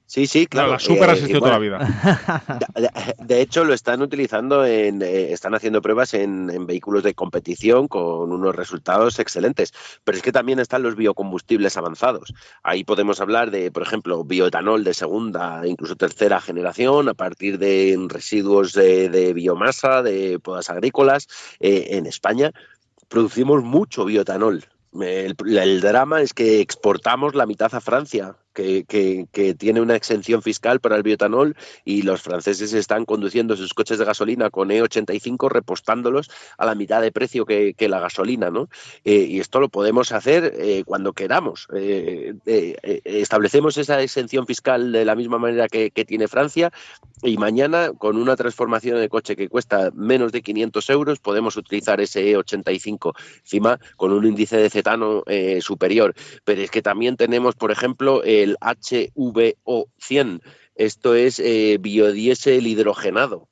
Sí, 0.10 0.26
sí, 0.26 0.48
claro. 0.48 0.72
la 0.72 0.80
super 0.80 1.08
ha 1.08 1.14
eh, 1.14 1.32
toda 1.32 1.52
la 1.52 1.60
vida. 1.60 1.78
De, 3.20 3.42
hecho, 3.42 3.64
lo 3.64 3.76
están 3.76 4.02
utilizando 4.02 4.66
en, 4.66 5.04
eh, 5.04 5.32
están 5.32 5.54
haciendo 5.54 5.84
pruebas 5.84 6.16
en, 6.16 6.66
vehículos 6.66 7.04
de 7.04 7.14
competición 7.14 7.88
con 7.88 8.32
unos 8.32 8.56
resultados 8.56 9.20
excelentes. 9.20 9.72
Pero 10.04 10.18
es 10.18 10.24
que 10.24 10.32
también 10.32 10.58
están 10.58 10.82
los 10.82 10.96
biocombustibles 10.96 11.78
avanzados. 11.78 12.34
Ahí 12.64 12.84
podemos 12.84 13.22
hablar 13.22 13.52
de, 13.52 13.70
por 13.70 13.84
ejemplo, 13.84 14.24
bioetanol 14.24 14.84
de 14.84 14.96
segunda, 14.96 15.62
incluso 15.68 15.96
tercera 15.96 16.42
generación, 16.42 17.08
a 17.08 17.14
partir 17.14 17.60
de 17.60 17.96
residuos 18.10 18.74
de, 18.74 19.32
biomasa, 19.36 20.02
de 20.02 20.40
podas 20.40 20.72
agrícolas. 20.72 21.28
Eh, 21.60 21.90
en 21.92 22.08
España 22.08 22.52
producimos 23.10 23.62
mucho 23.62 24.06
bioetanol. 24.06 24.66
El, 24.94 25.82
drama 25.82 26.22
es 26.22 26.34
que 26.34 26.62
exportamos 26.62 27.36
la 27.36 27.46
mitad 27.46 27.74
a 27.74 27.82
Francia 27.82 28.36
que, 28.54 29.56
tiene 29.58 29.82
una 29.82 29.96
exención 29.96 30.42
fiscal 30.42 30.80
para 30.80 30.96
el 30.96 31.04
bioetanol 31.04 31.56
y 31.86 32.02
los 32.02 32.22
franceses 32.22 32.74
están 32.74 33.06
conduciendo 33.06 33.56
sus 33.56 33.74
coches 33.74 34.00
de 34.00 34.06
gasolina 34.06 34.50
con 34.50 34.70
E85 34.70 35.50
repostándolos 35.50 36.30
a 36.58 36.66
la 36.66 36.76
mitad 36.76 37.02
de 37.02 37.12
precio 37.12 37.46
que, 37.46 37.76
la 37.90 38.00
gasolina, 38.00 38.52
¿no? 38.52 38.70
Eh, 39.04 39.26
y 39.30 39.40
esto 39.40 39.60
lo 39.60 39.70
podemos 39.70 40.12
hacer 40.12 40.54
eh, 40.58 40.84
cuando 40.86 41.14
queramos. 41.14 41.68
Eh, 41.74 42.36
establecemos 43.04 43.78
esa 43.78 44.02
exención 44.02 44.46
fiscal 44.46 44.92
de 44.92 45.06
la 45.06 45.16
misma 45.16 45.40
manera 45.40 45.68
que, 45.68 45.90
tiene 46.06 46.28
Francia 46.28 46.72
y 47.24 47.38
mañana 47.38 47.92
con 47.98 48.18
una 48.18 48.36
transformación 48.36 49.00
de 49.00 49.10
coche 49.10 49.36
que 49.36 49.50
cuesta 49.50 49.92
menos 49.94 50.32
de 50.32 50.42
500 50.42 50.90
euros 50.90 51.20
podemos 51.20 51.58
utilizar 51.58 52.00
ese 52.02 52.36
E85 52.36 53.14
encima 53.40 53.80
con 53.98 54.14
un 54.14 54.26
índice 54.26 54.58
de 54.58 54.70
cetano 54.70 55.24
superior. 55.62 56.14
Pero 56.44 56.62
es 56.62 56.72
que 56.72 56.82
también 56.82 57.18
tenemos, 57.18 57.56
por 57.56 57.72
ejemplo, 57.72 58.24
el 58.24 58.58
HVO100. 58.60 60.42
Esto 60.80 61.14
es 61.14 61.42
eh, 61.42 61.78
biodiesel 61.78 62.66
hidrogenado. 62.66 63.50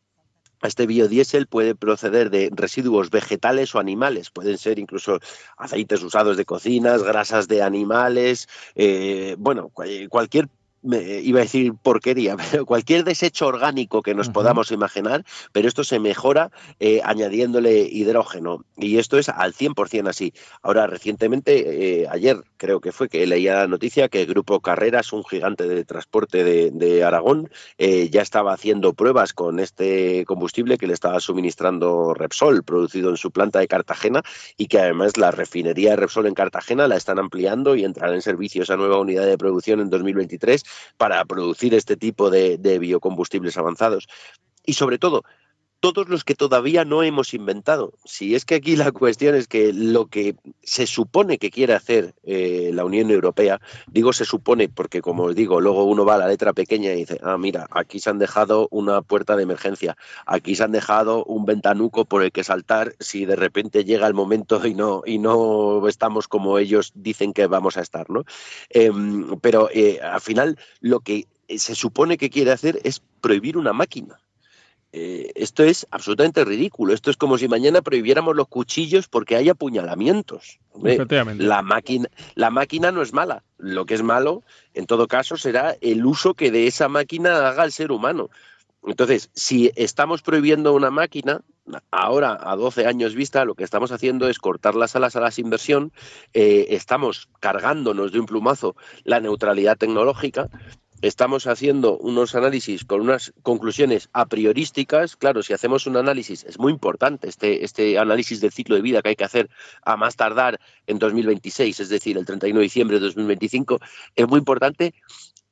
Este 0.63 0.87
biodiesel 0.87 1.45
puede 1.45 1.75
proceder 1.75 2.29
de 2.29 2.49
residuos 2.53 3.09
vegetales 3.09 3.75
o 3.75 3.79
animales, 3.79 4.31
pueden 4.31 4.57
ser 4.57 4.79
incluso 4.79 5.19
aceites 5.57 6.01
usados 6.03 6.37
de 6.37 6.45
cocinas, 6.45 7.03
grasas 7.03 7.49
de 7.49 7.61
animales, 7.61 8.47
eh, 8.75 9.35
bueno, 9.37 9.69
cualquier 10.09 10.47
iba 10.83 11.39
a 11.39 11.43
decir 11.43 11.73
porquería, 11.81 12.35
pero 12.51 12.65
cualquier 12.65 13.03
desecho 13.03 13.47
orgánico 13.47 14.01
que 14.01 14.15
nos 14.15 14.29
podamos 14.29 14.71
imaginar, 14.71 15.25
pero 15.51 15.67
esto 15.67 15.83
se 15.83 15.99
mejora 15.99 16.51
eh, 16.79 17.01
añadiéndole 17.03 17.81
hidrógeno. 17.81 18.63
Y 18.77 18.97
esto 18.97 19.17
es 19.17 19.29
al 19.29 19.53
100% 19.53 20.07
así. 20.07 20.33
Ahora, 20.61 20.87
recientemente, 20.87 22.01
eh, 22.01 22.07
ayer 22.09 22.37
creo 22.57 22.79
que 22.79 22.91
fue 22.91 23.09
que 23.09 23.25
leía 23.25 23.55
la 23.55 23.67
noticia 23.67 24.09
que 24.09 24.21
el 24.21 24.27
Grupo 24.27 24.59
Carreras, 24.59 25.13
un 25.13 25.23
gigante 25.23 25.67
de 25.67 25.83
transporte 25.83 26.43
de, 26.43 27.03
Aragón, 27.03 27.49
eh, 27.77 28.09
ya 28.09 28.21
estaba 28.21 28.53
haciendo 28.53 28.93
pruebas 28.93 29.33
con 29.33 29.59
este 29.59 30.25
combustible 30.25 30.77
que 30.77 30.87
le 30.87 30.93
estaba 30.93 31.19
suministrando 31.19 32.13
Repsol, 32.13 32.63
producido 32.63 33.09
en 33.09 33.17
su 33.17 33.31
planta 33.31 33.59
de 33.59 33.67
Cartagena, 33.67 34.23
y 34.57 34.67
que 34.67 34.79
además 34.79 35.17
la 35.17 35.31
refinería 35.31 35.91
de 35.91 35.95
Repsol 35.97 36.27
en 36.27 36.33
Cartagena 36.33 36.87
la 36.87 36.97
están 36.97 37.19
ampliando 37.19 37.75
y 37.75 37.83
entrará 37.83 38.13
en 38.13 38.21
servicio 38.21 38.63
esa 38.63 38.77
nueva 38.77 38.99
unidad 38.99 39.25
de 39.25 39.37
producción 39.37 39.79
en 39.79 39.89
2023 39.89 40.63
para 40.97 41.23
producir 41.25 41.73
este 41.73 41.97
tipo 41.97 42.29
de, 42.29 42.57
biocombustibles 42.79 43.57
avanzados. 43.57 44.07
Y 44.65 44.73
sobre 44.73 44.97
todo, 44.97 45.23
todos 45.93 46.09
los 46.09 46.23
que 46.23 46.35
todavía 46.35 46.85
no 46.85 47.03
hemos 47.03 47.33
inventado. 47.33 47.93
Si 48.05 48.35
es 48.35 48.45
que 48.45 48.55
aquí 48.55 48.75
la 48.75 48.91
cuestión 48.93 49.35
es 49.35 49.47
que 49.47 49.73
lo 49.73 50.07
que 50.07 50.35
se 50.63 50.87
supone 50.87 51.37
que 51.37 51.51
quiere 51.51 51.73
hacer 51.73 52.15
eh, 52.23 52.71
la 52.73 52.85
Unión 52.85 53.11
Europea, 53.11 53.61
digo 53.87 54.13
se 54.13 54.25
supone 54.25 54.69
porque 54.69 55.01
como 55.01 55.23
os 55.23 55.35
digo, 55.35 55.61
luego 55.61 55.83
uno 55.85 56.05
va 56.05 56.15
a 56.15 56.17
la 56.19 56.27
letra 56.27 56.53
pequeña 56.53 56.91
y 56.91 56.97
dice, 56.97 57.19
ah, 57.23 57.37
mira, 57.37 57.67
aquí 57.71 57.99
se 57.99 58.09
han 58.09 58.19
dejado 58.19 58.67
una 58.71 59.01
puerta 59.01 59.35
de 59.35 59.43
emergencia, 59.43 59.97
aquí 60.25 60.55
se 60.55 60.63
han 60.63 60.71
dejado 60.71 61.23
un 61.25 61.45
ventanuco 61.45 62.05
por 62.05 62.23
el 62.23 62.31
que 62.31 62.43
saltar 62.43 62.95
si 62.99 63.25
de 63.25 63.35
repente 63.35 63.85
llega 63.85 64.07
el 64.07 64.13
momento 64.13 64.65
y 64.65 64.73
no, 64.73 65.03
y 65.05 65.19
no 65.19 65.87
estamos 65.87 66.27
como 66.27 66.57
ellos 66.57 66.91
dicen 66.95 67.33
que 67.33 67.47
vamos 67.47 67.77
a 67.77 67.81
estar, 67.81 68.09
¿no? 68.09 68.25
Em, 68.69 69.39
pero 69.39 69.69
eh, 69.73 69.99
al 70.01 70.21
final 70.21 70.57
lo 70.81 70.99
que 70.99 71.27
se 71.49 71.75
supone 71.75 72.17
que 72.17 72.29
quiere 72.29 72.51
hacer 72.51 72.79
es 72.83 73.01
prohibir 73.21 73.57
una 73.57 73.73
máquina 73.73 74.19
eh, 74.93 75.31
esto 75.35 75.63
es 75.63 75.85
absolutamente 75.91 76.45
ridículo. 76.45 76.93
Esto 76.93 77.11
es 77.11 77.17
como 77.17 77.37
si 77.37 77.47
mañana 77.47 77.81
prohibiéramos 77.81 78.35
los 78.35 78.47
cuchillos 78.47 79.07
porque 79.07 79.35
hay 79.35 79.49
apuñalamientos. 79.49 80.59
la, 81.37 81.61
máquina, 81.61 82.09
la 82.35 82.49
máquina 82.49 82.91
no 82.91 83.01
es 83.01 83.13
mala. 83.13 83.43
Lo 83.57 83.85
que 83.85 83.95
es 83.95 84.03
malo, 84.03 84.43
en 84.73 84.85
todo 84.85 85.07
caso, 85.07 85.37
será 85.37 85.75
el 85.81 86.05
uso 86.05 86.33
que 86.33 86.51
de 86.51 86.67
esa 86.67 86.87
máquina 86.87 87.47
haga 87.47 87.65
el 87.65 87.71
ser 87.71 87.91
humano. 87.91 88.29
Entonces, 88.85 89.29
si 89.33 89.71
estamos 89.75 90.21
prohibiendo 90.21 90.73
una 90.73 90.91
máquina, 90.91 91.41
ahora 91.91 92.37
a 92.39 92.55
12 92.55 92.85
años 92.85 93.15
vista, 93.15 93.43
lo 93.43 93.55
que 93.55 93.65
estamos 93.65 93.91
haciendo 93.91 94.29
es 94.29 94.39
cortar 94.39 94.75
las 94.75 94.95
alas 94.95 95.15
a 95.17 95.19
la 95.19 95.33
inversión, 95.35 95.91
eh, 96.33 96.67
estamos 96.69 97.27
cargándonos 97.41 98.13
de 98.13 98.19
un 98.19 98.25
plumazo 98.25 98.75
la 99.03 99.19
neutralidad 99.19 99.77
tecnológica 99.77 100.49
estamos 101.01 101.47
haciendo 101.47 101.97
unos 101.97 102.35
análisis 102.35 102.83
con 102.85 103.01
unas 103.01 103.33
conclusiones 103.43 104.09
a 104.13 104.25
priorísticas. 104.25 105.15
Claro, 105.15 105.43
si 105.43 105.53
hacemos 105.53 105.87
un 105.87 105.97
análisis, 105.97 106.43
es 106.43 106.59
muy 106.59 106.71
importante 106.71 107.27
este, 107.29 107.63
este 107.63 107.99
análisis 107.99 108.41
del 108.41 108.51
ciclo 108.51 108.75
de 108.75 108.81
vida 108.81 109.01
que 109.01 109.09
hay 109.09 109.15
que 109.15 109.23
hacer 109.23 109.49
a 109.83 109.97
más 109.97 110.15
tardar 110.15 110.59
en 110.87 110.99
2026, 110.99 111.79
es 111.79 111.89
decir, 111.89 112.17
el 112.17 112.25
31 112.25 112.59
de 112.59 112.63
diciembre 112.63 112.99
de 112.99 113.05
2025, 113.05 113.79
es 114.15 114.27
muy 114.27 114.39
importante 114.39 114.93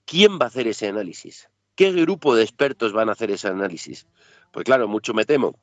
quién 0.05 0.39
va 0.39 0.45
a 0.45 0.47
hacer 0.47 0.67
ese 0.67 0.87
análisis. 0.87 1.49
¿Qué 1.75 1.91
grupo 1.91 2.35
de 2.35 2.43
expertos 2.43 2.93
van 2.93 3.09
a 3.09 3.11
hacer 3.11 3.31
ese 3.31 3.47
análisis? 3.47 4.07
Pues 4.51 4.63
claro, 4.63 4.87
mucho 4.87 5.13
me 5.13 5.25
temo 5.25 5.59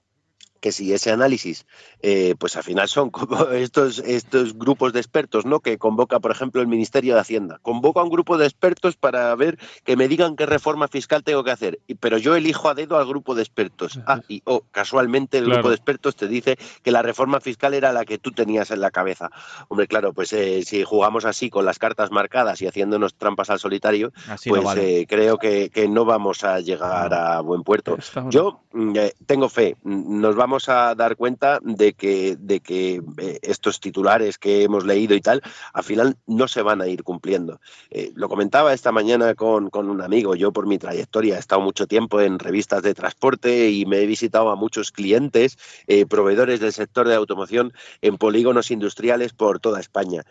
que 0.62 0.70
si 0.70 0.92
ese 0.94 1.10
análisis, 1.10 1.66
eh, 2.02 2.36
pues 2.38 2.56
al 2.56 2.62
final 2.62 2.88
son 2.88 3.10
como 3.10 3.48
estos, 3.48 3.98
estos 3.98 4.56
grupos 4.56 4.92
de 4.94 5.00
expertos, 5.00 5.44
¿no? 5.44 5.60
Que 5.60 5.76
convoca, 5.76 6.20
por 6.20 6.30
ejemplo, 6.30 6.62
el 6.62 6.68
Ministerio 6.68 7.14
de 7.14 7.20
Hacienda. 7.20 7.58
Convoca 7.62 8.00
a 8.00 8.04
un 8.04 8.10
grupo 8.10 8.38
de 8.38 8.46
expertos 8.46 8.96
para 8.96 9.34
ver 9.34 9.58
que 9.84 9.96
me 9.96 10.08
digan 10.08 10.36
qué 10.36 10.46
reforma 10.46 10.86
fiscal 10.86 11.24
tengo 11.24 11.42
que 11.42 11.50
hacer. 11.50 11.80
Pero 12.00 12.16
yo 12.16 12.36
elijo 12.36 12.68
a 12.68 12.74
dedo 12.74 12.96
al 12.96 13.06
grupo 13.06 13.34
de 13.34 13.42
expertos. 13.42 13.98
Ah, 14.06 14.20
y 14.28 14.42
oh, 14.44 14.62
casualmente 14.70 15.38
el 15.38 15.46
grupo 15.46 15.68
de 15.68 15.74
expertos 15.74 16.14
te 16.14 16.28
dice 16.28 16.56
que 16.82 16.92
la 16.92 17.02
reforma 17.02 17.40
fiscal 17.40 17.74
era 17.74 17.92
la 17.92 18.04
que 18.04 18.18
tú 18.18 18.30
tenías 18.30 18.70
en 18.70 18.80
la 18.80 18.92
cabeza. 18.92 19.30
Hombre, 19.68 19.88
claro, 19.88 20.12
pues 20.12 20.32
eh, 20.32 20.62
si 20.64 20.84
jugamos 20.84 21.24
así 21.24 21.50
con 21.50 21.64
las 21.64 21.80
cartas 21.80 22.12
marcadas 22.12 22.62
y 22.62 22.68
haciéndonos 22.68 23.14
trampas 23.14 23.50
al 23.50 23.58
solitario, 23.58 24.12
pues 24.46 24.76
eh, 24.76 25.06
creo 25.08 25.38
que, 25.38 25.70
no 25.90 26.04
vamos 26.04 26.44
a 26.44 26.60
llegar 26.60 27.12
a 27.12 27.40
buen 27.40 27.64
puerto. 27.64 27.98
Yo 28.30 28.60
mm, 28.72 28.96
tengo 29.26 29.48
fe, 29.48 29.76
nos 29.82 30.36
vamos 30.36 30.51
a 30.68 30.94
dar 30.94 31.16
cuenta 31.16 31.58
de 31.62 31.94
que, 31.94 32.36
de 32.38 32.60
que 32.60 33.02
eh, 33.18 33.38
estos 33.42 33.80
titulares 33.80 34.38
que 34.38 34.62
hemos 34.62 34.84
leído 34.84 35.14
y 35.14 35.20
tal, 35.20 35.42
al 35.72 35.84
final 35.84 36.16
no 36.26 36.48
se 36.48 36.62
van 36.62 36.80
a 36.80 36.88
ir 36.88 37.02
cumpliendo. 37.02 37.60
Eh, 37.90 38.12
lo 38.14 38.28
comentaba 38.28 38.72
esta 38.72 38.92
mañana 38.92 39.34
con, 39.34 39.70
un 39.72 40.00
amigo, 40.00 40.34
yo 40.34 40.52
por 40.52 40.66
mi 40.66 40.78
trayectoria 40.78 41.36
he 41.36 41.38
estado 41.38 41.60
mucho 41.60 41.86
tiempo 41.86 42.20
en 42.20 42.38
revistas 42.38 42.82
de 42.82 42.94
transporte 42.94 43.70
y 43.70 43.86
me 43.86 43.98
he 43.98 44.06
visitado 44.06 44.50
a 44.50 44.56
muchos 44.56 44.92
clientes, 44.92 45.58
eh, 45.86 46.06
proveedores 46.06 46.60
del 46.60 46.72
sector 46.72 47.08
de 47.08 47.14
automoción 47.14 47.72
en 48.02 48.18
polígonos 48.18 48.70
industriales 48.70 49.32
por 49.32 49.60
toda 49.60 49.80
España 49.80 50.24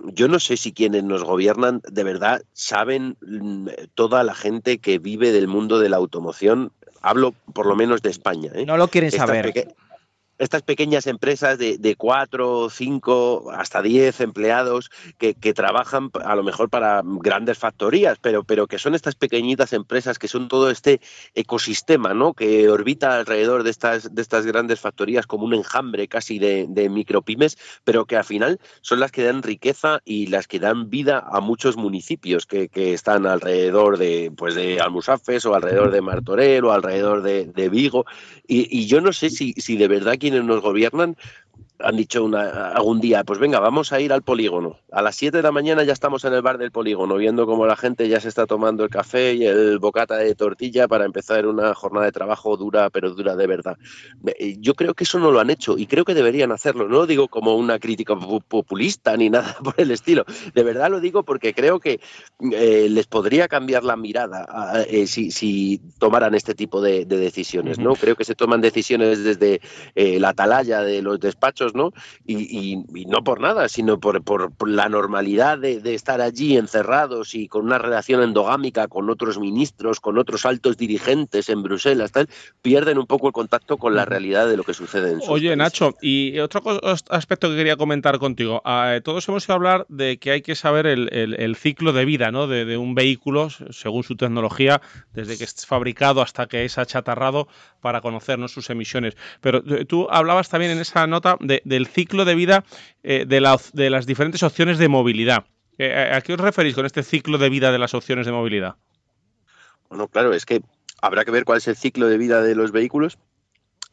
yo 0.00 0.28
no 0.28 0.40
sé 0.40 0.56
si 0.56 0.72
quienes 0.72 1.04
nos 1.04 1.24
gobiernan 1.24 1.80
de 1.90 2.04
verdad 2.04 2.42
saben 2.52 3.16
mm, 3.20 3.68
toda 3.94 4.24
la 4.24 4.34
gente 4.34 4.78
que 4.78 4.98
vive 4.98 5.32
del 5.32 5.48
mundo 5.48 5.78
de 5.78 5.88
la 5.88 5.96
automoción 5.96 6.72
Hablo 7.04 7.34
por 7.52 7.66
lo 7.66 7.76
menos 7.76 8.00
de 8.00 8.08
España. 8.08 8.50
¿eh? 8.54 8.64
No 8.64 8.78
lo 8.78 8.88
quieren 8.88 9.10
saber. 9.10 9.52
Estas 10.38 10.62
pequeñas 10.62 11.06
empresas 11.06 11.58
de, 11.58 11.78
de 11.78 11.96
cuatro, 11.96 12.68
cinco, 12.70 13.50
hasta 13.52 13.82
diez 13.82 14.20
empleados 14.20 14.90
que, 15.18 15.34
trabajan 15.54 16.10
a 16.24 16.34
lo 16.34 16.42
mejor 16.42 16.68
para 16.68 17.02
grandes 17.04 17.58
factorías, 17.58 18.18
pero, 18.20 18.42
pero 18.42 18.66
que 18.66 18.78
son 18.78 18.94
estas 18.94 19.14
pequeñitas 19.14 19.72
empresas 19.72 20.18
que 20.18 20.26
son 20.26 20.48
todo 20.48 20.68
este 20.70 21.00
ecosistema 21.34 22.12
¿no? 22.12 22.34
que 22.34 22.68
orbita 22.68 23.16
alrededor 23.16 23.62
de 23.62 23.70
estas, 23.70 24.14
de 24.14 24.22
estas 24.22 24.44
grandes 24.46 24.80
factorías 24.80 25.26
como 25.26 25.44
un 25.44 25.54
enjambre 25.54 26.08
casi 26.08 26.38
de, 26.38 26.66
de 26.68 26.88
micropymes, 26.88 27.56
pero 27.84 28.04
que 28.06 28.16
al 28.16 28.24
final 28.24 28.58
son 28.80 28.98
las 29.00 29.12
que 29.12 29.22
dan 29.22 29.42
riqueza 29.42 30.00
y 30.04 30.26
las 30.26 30.48
que 30.48 30.58
dan 30.58 30.90
vida 30.90 31.24
a 31.30 31.40
muchos 31.40 31.76
municipios 31.76 32.46
que, 32.46 32.68
están 32.74 33.26
alrededor 33.26 33.98
de, 33.98 34.32
pues 34.36 34.54
de 34.54 34.80
Almusafes 34.80 35.46
o 35.46 35.54
alrededor 35.54 35.90
de 35.90 36.00
Martorell 36.00 36.64
o 36.64 36.72
alrededor 36.72 37.22
de, 37.22 37.68
Vigo. 37.68 38.04
Y, 38.46 38.78
y, 38.78 38.86
yo 38.86 39.00
no 39.00 39.12
sé 39.12 39.30
si, 39.30 39.52
si 39.54 39.76
de 39.76 39.88
verdad 39.88 40.18
quienes 40.24 40.44
nos 40.44 40.62
gobiernan 40.62 41.18
han 41.84 41.96
dicho 41.96 42.24
una, 42.24 42.68
algún 42.68 43.00
día, 43.00 43.24
pues 43.24 43.38
venga, 43.38 43.60
vamos 43.60 43.92
a 43.92 44.00
ir 44.00 44.12
al 44.12 44.22
polígono. 44.22 44.78
A 44.90 45.02
las 45.02 45.16
7 45.16 45.36
de 45.36 45.42
la 45.42 45.52
mañana 45.52 45.84
ya 45.84 45.92
estamos 45.92 46.24
en 46.24 46.32
el 46.32 46.40
bar 46.40 46.56
del 46.56 46.70
polígono, 46.70 47.16
viendo 47.16 47.46
cómo 47.46 47.66
la 47.66 47.76
gente 47.76 48.08
ya 48.08 48.20
se 48.20 48.28
está 48.28 48.46
tomando 48.46 48.84
el 48.84 48.90
café 48.90 49.34
y 49.34 49.44
el 49.44 49.78
bocata 49.78 50.16
de 50.16 50.34
tortilla 50.34 50.88
para 50.88 51.04
empezar 51.04 51.46
una 51.46 51.74
jornada 51.74 52.06
de 52.06 52.12
trabajo 52.12 52.56
dura, 52.56 52.90
pero 52.90 53.10
dura 53.10 53.36
de 53.36 53.46
verdad. 53.46 53.76
Eh, 54.38 54.56
yo 54.60 54.74
creo 54.74 54.94
que 54.94 55.04
eso 55.04 55.18
no 55.18 55.30
lo 55.30 55.40
han 55.40 55.50
hecho 55.50 55.76
y 55.76 55.86
creo 55.86 56.04
que 56.04 56.14
deberían 56.14 56.52
hacerlo. 56.52 56.88
No 56.88 56.98
lo 56.98 57.06
digo 57.06 57.28
como 57.28 57.56
una 57.56 57.78
crítica 57.78 58.14
populista 58.16 59.16
ni 59.16 59.28
nada 59.28 59.56
por 59.64 59.74
el 59.76 59.90
estilo. 59.90 60.24
De 60.54 60.62
verdad 60.62 60.90
lo 60.90 61.00
digo 61.00 61.22
porque 61.24 61.54
creo 61.54 61.80
que 61.80 62.00
eh, 62.52 62.88
les 62.88 63.06
podría 63.06 63.48
cambiar 63.48 63.84
la 63.84 63.96
mirada 63.96 64.84
eh, 64.88 65.06
si, 65.06 65.80
tomaran 65.98 66.34
este 66.34 66.54
tipo 66.54 66.80
de, 66.80 67.04
decisiones. 67.04 67.78
¿no? 67.78 67.94
Creo 67.94 68.16
que 68.16 68.24
se 68.24 68.34
toman 68.34 68.60
decisiones 68.60 69.22
desde 69.22 69.60
la 69.94 70.30
atalaya 70.30 70.80
de 70.80 71.02
los 71.02 71.20
despachos 71.20 71.43
¿no? 71.74 71.92
Y, 72.26 72.84
no 73.08 73.24
por 73.24 73.40
nada, 73.40 73.68
sino 73.68 73.98
por, 73.98 74.22
la 74.66 74.88
normalidad 74.88 75.58
de, 75.58 75.94
estar 75.94 76.20
allí 76.20 76.56
encerrados 76.56 77.34
y 77.34 77.48
con 77.48 77.64
una 77.64 77.78
relación 77.78 78.22
endogámica 78.22 78.88
con 78.88 79.10
otros 79.10 79.38
ministros, 79.38 80.00
con 80.00 80.18
otros 80.18 80.44
altos 80.44 80.76
dirigentes 80.76 81.48
en 81.48 81.62
Bruselas, 81.62 82.12
tal, 82.12 82.28
pierden 82.62 82.98
un 82.98 83.06
poco 83.06 83.28
el 83.28 83.32
contacto 83.32 83.78
con 83.78 83.94
la 83.94 84.04
realidad 84.04 84.48
de 84.48 84.56
lo 84.56 84.64
que 84.64 84.74
sucede 84.74 85.12
en 85.12 85.20
sus 85.20 85.30
Oye, 85.30 85.54
Nacho, 85.56 85.94
y 86.00 86.38
otro 86.38 86.62
aspecto 87.10 87.48
que 87.48 87.56
quería 87.56 87.76
comentar 87.76 88.18
contigo. 88.18 88.60
Ah, 88.64 88.98
todos 89.02 89.26
hemos 89.28 89.44
ido 89.44 89.54
a 89.54 89.56
hablar 89.56 89.86
de 89.88 90.18
que 90.18 90.30
hay 90.30 90.42
que 90.42 90.54
saber 90.54 90.86
el, 90.86 91.56
ciclo 91.56 91.92
de 91.92 92.04
vida 92.04 92.30
¿no? 92.30 92.46
de, 92.46 92.76
un 92.76 92.94
vehículo, 92.94 93.48
según 93.70 94.02
su 94.02 94.16
tecnología, 94.16 94.80
desde 95.12 95.38
que 95.38 95.44
es 95.44 95.66
fabricado 95.66 96.20
hasta 96.20 96.46
que 96.46 96.64
es 96.64 96.78
achatarrado, 96.78 97.48
para 97.80 98.00
conocer 98.00 98.34
sus 98.48 98.70
emisiones. 98.70 99.16
Pero 99.40 99.62
eh, 99.66 99.84
tú 99.84 100.08
hablabas 100.10 100.48
también 100.48 100.72
en 100.72 100.78
esa 100.78 101.06
nota 101.06 101.33
de 101.40 101.62
del 101.64 101.86
ciclo 101.86 102.24
de 102.24 102.34
vida 102.34 102.64
eh, 103.02 103.24
de, 103.26 103.40
las 103.40 104.06
diferentes 104.06 104.42
opciones 104.42 104.78
de 104.78 104.88
movilidad. 104.88 105.44
Eh, 105.78 106.12
¿A 106.12 106.20
qué 106.20 106.34
os 106.34 106.40
referís 106.40 106.74
con 106.74 106.86
este 106.86 107.02
ciclo 107.02 107.38
de 107.38 107.48
vida 107.48 107.72
de 107.72 107.78
las 107.78 107.94
opciones 107.94 108.26
de 108.26 108.32
movilidad? 108.32 108.76
Bueno, 109.88 110.08
claro, 110.08 110.32
es 110.32 110.46
que 110.46 110.62
habrá 111.00 111.24
que 111.24 111.30
ver 111.30 111.44
cuál 111.44 111.58
es 111.58 111.68
el 111.68 111.76
ciclo 111.76 112.08
de 112.08 112.18
vida 112.18 112.42
de 112.42 112.54
los 112.54 112.72
vehículos 112.72 113.18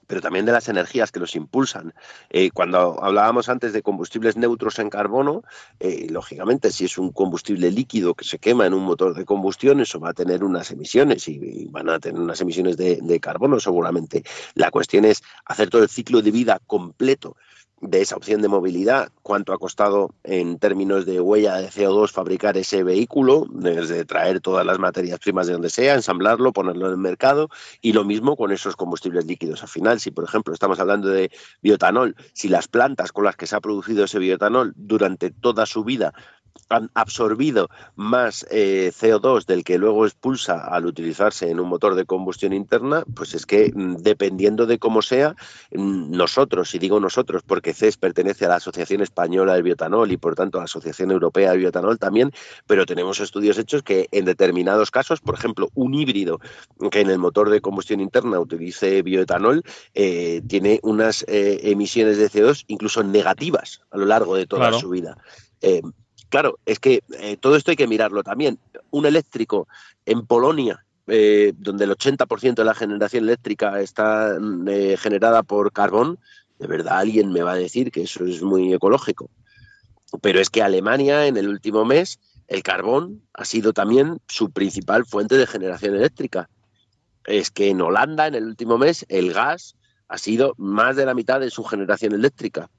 pero 0.08 0.22
también 0.22 0.46
de 0.46 0.52
las 0.52 0.70
energías 0.70 1.12
que 1.12 1.20
los 1.20 1.36
impulsan. 1.36 1.94
Eh, 2.30 2.52
cuando 2.52 3.04
hablábamos 3.04 3.50
antes 3.50 3.74
de 3.74 3.82
combustibles 3.82 4.38
neutros 4.38 4.80
en 4.80 4.90
carbono, 4.90 5.44
lógicamente 6.10 6.72
si 6.72 6.86
es 6.86 6.98
un 6.98 7.12
combustible 7.12 7.72
líquido 7.72 8.14
que 8.14 8.26
se 8.26 8.40
quema 8.40 8.66
en 8.66 8.74
un 8.74 8.84
motor 8.84 9.14
de 9.16 9.26
combustión, 9.26 9.80
eso 9.80 10.00
va 10.00 10.10
a 10.10 10.14
tener 10.14 10.44
unas 10.44 10.72
emisiones 10.72 11.28
y, 11.28 11.66
van 11.70 11.90
a 11.90 12.00
tener 12.00 12.20
unas 12.20 12.42
emisiones 12.42 12.78
de 12.78 13.20
carbono 13.20 13.60
seguramente. 13.60 14.24
La 14.56 14.72
cuestión 14.72 15.06
es 15.06 15.24
hacer 15.46 15.70
todo 15.70 15.84
el 15.84 15.90
ciclo 15.90 16.22
de 16.22 16.32
vida 16.32 16.60
completo 16.68 17.36
de 17.82 18.02
esa 18.02 18.16
opción 18.16 18.42
de 18.42 18.48
movilidad, 18.48 19.10
cuánto 19.24 19.54
ha 19.54 19.58
costado 19.58 20.14
en 20.24 20.60
términos 20.60 21.06
de 21.06 21.20
huella 21.20 21.58
de 21.58 21.70
CO2 21.70 22.12
fabricar 22.12 22.56
ese 22.58 22.84
vehículo, 22.84 23.48
desde 23.50 24.06
traer 24.06 24.40
todas 24.40 24.66
las 24.66 24.80
materias 24.80 25.20
primas 25.20 25.48
de 25.48 25.54
donde 25.54 25.70
sea, 25.70 25.96
ensamblarlo, 25.96 26.54
ponerlo 26.54 26.86
en 26.86 26.92
el 26.92 26.98
mercado, 26.98 27.50
y 27.82 27.94
lo 27.94 28.04
mismo 28.04 28.38
con 28.38 28.52
esos 28.52 28.76
combustibles 28.76 29.26
líquidos. 29.26 29.64
Al 29.64 29.70
final, 29.70 30.00
si 30.00 30.12
por 30.12 30.24
ejemplo 30.24 30.54
estamos 30.54 30.80
hablando 30.80 31.10
de 31.10 31.32
biotanol, 31.62 32.16
si 32.34 32.50
las 32.50 32.68
plantas 32.68 33.12
con 33.12 33.26
las 33.26 33.36
que 33.36 33.48
se 33.48 33.56
ha 33.56 33.62
producido 33.62 34.06
ese 34.06 34.20
biotanol 34.20 34.74
durante 34.76 35.32
toda 35.32 35.66
su 35.66 35.84
vida 35.84 36.14
han 36.70 36.90
absorbido 36.94 37.70
más 37.96 38.46
eh, 38.50 38.92
CO2 38.94 39.46
del 39.46 39.64
que 39.64 39.78
luego 39.78 40.06
expulsa 40.06 40.68
al 40.68 40.86
utilizarse 40.86 41.50
en 41.50 41.60
un 41.60 41.68
motor 41.68 41.96
de 41.96 42.06
combustión 42.06 42.54
interna, 42.54 43.04
pues 43.14 43.34
es 43.34 43.46
que 43.46 43.72
mm, 43.74 43.98
dependiendo 43.98 44.66
de 44.66 44.80
cómo 44.80 45.02
sea, 45.02 45.36
mm, 45.72 46.12
nosotros, 46.12 46.74
y 46.74 46.80
digo 46.80 47.00
nosotros 47.00 47.44
porque 47.46 47.74
CES 47.74 47.98
pertenece 47.98 48.46
a 48.46 48.50
la 48.50 48.56
Asociación 48.56 49.02
Española 49.02 49.54
del 49.54 49.64
Biotanol 49.64 50.12
y 50.12 50.18
por 50.18 50.36
tanto 50.36 50.58
a 50.58 50.62
la 50.62 50.66
Asociación 50.66 51.12
Europea 51.12 51.52
del 51.52 51.60
Biotanol 51.60 52.00
también, 52.00 52.32
pero 52.68 52.86
tenemos 52.86 53.20
estudios 53.20 53.58
hechos 53.58 53.84
que 53.84 54.08
en 54.12 54.26
determinados 54.26 54.92
casos, 54.92 55.20
por 55.20 55.36
ejemplo, 55.36 55.70
un 55.74 55.94
híbrido 55.94 56.40
que 56.90 57.02
en 57.02 57.10
el 57.10 57.20
motor 57.20 57.50
de 57.50 57.62
combustión 57.62 58.00
interna 58.00 58.40
utilice 58.40 59.02
bioetanol, 59.02 59.64
eh, 59.94 60.42
tiene 60.48 60.80
unas 60.84 61.24
eh, 61.28 61.60
emisiones 61.64 62.18
de 62.18 62.30
CO2 62.30 62.66
incluso 62.68 63.04
negativas 63.04 63.82
a 63.92 63.98
lo 63.98 64.06
largo 64.06 64.36
de 64.36 64.48
toda 64.48 64.74
su 64.74 64.90
vida. 64.90 65.18
Claro, 66.32 66.60
es 66.66 66.80
que 66.80 67.04
eh, 67.20 67.36
todo 67.36 67.58
esto 67.58 67.72
hay 67.72 67.78
que 67.78 67.88
mirarlo 67.88 68.24
también. 68.24 68.58
Un 68.90 69.06
eléctrico 69.06 69.68
en 70.06 70.26
Polonia, 70.26 70.86
eh, 71.08 71.52
donde 71.58 71.84
el 71.84 71.92
80% 71.92 72.56
de 72.56 72.64
la 72.64 72.74
generación 72.74 73.26
eléctrica 73.26 73.82
está 73.82 74.38
mm, 74.40 74.68
eh, 74.70 74.98
generada 74.98 75.44
por 75.44 75.74
carbón, 75.74 76.20
de 76.58 76.68
verdad 76.68 77.00
alguien 77.00 77.34
me 77.34 77.44
va 77.44 77.52
a 77.52 77.56
decir 77.56 77.92
que 77.92 78.04
eso 78.04 78.24
es 78.24 78.42
muy 78.42 78.74
ecológico. 78.74 79.30
Pero 80.22 80.40
es 80.40 80.50
que 80.50 80.64
Alemania 80.64 81.28
en 81.28 81.36
el 81.36 81.50
último 81.50 81.84
mes, 81.84 82.18
el 82.48 82.64
carbón 82.64 83.24
ha 83.34 83.44
sido 83.44 83.74
también 83.74 84.22
su 84.30 84.52
principal 84.52 85.06
fuente 85.06 85.38
de 85.38 85.48
generación 85.48 85.96
eléctrica. 85.96 86.50
Es 87.26 87.52
que 87.52 87.68
en 87.68 87.82
Holanda 87.82 88.28
en 88.28 88.36
el 88.36 88.46
último 88.46 88.78
mes 88.78 89.06
el 89.10 89.34
gas 89.34 89.76
ha 90.08 90.18
sido 90.18 90.54
más 90.58 90.96
de 90.96 91.06
la 91.06 91.14
mitad 91.14 91.42
de 91.42 91.50
su 91.50 91.66
generación 91.66 92.14
eléctrica 92.14 92.70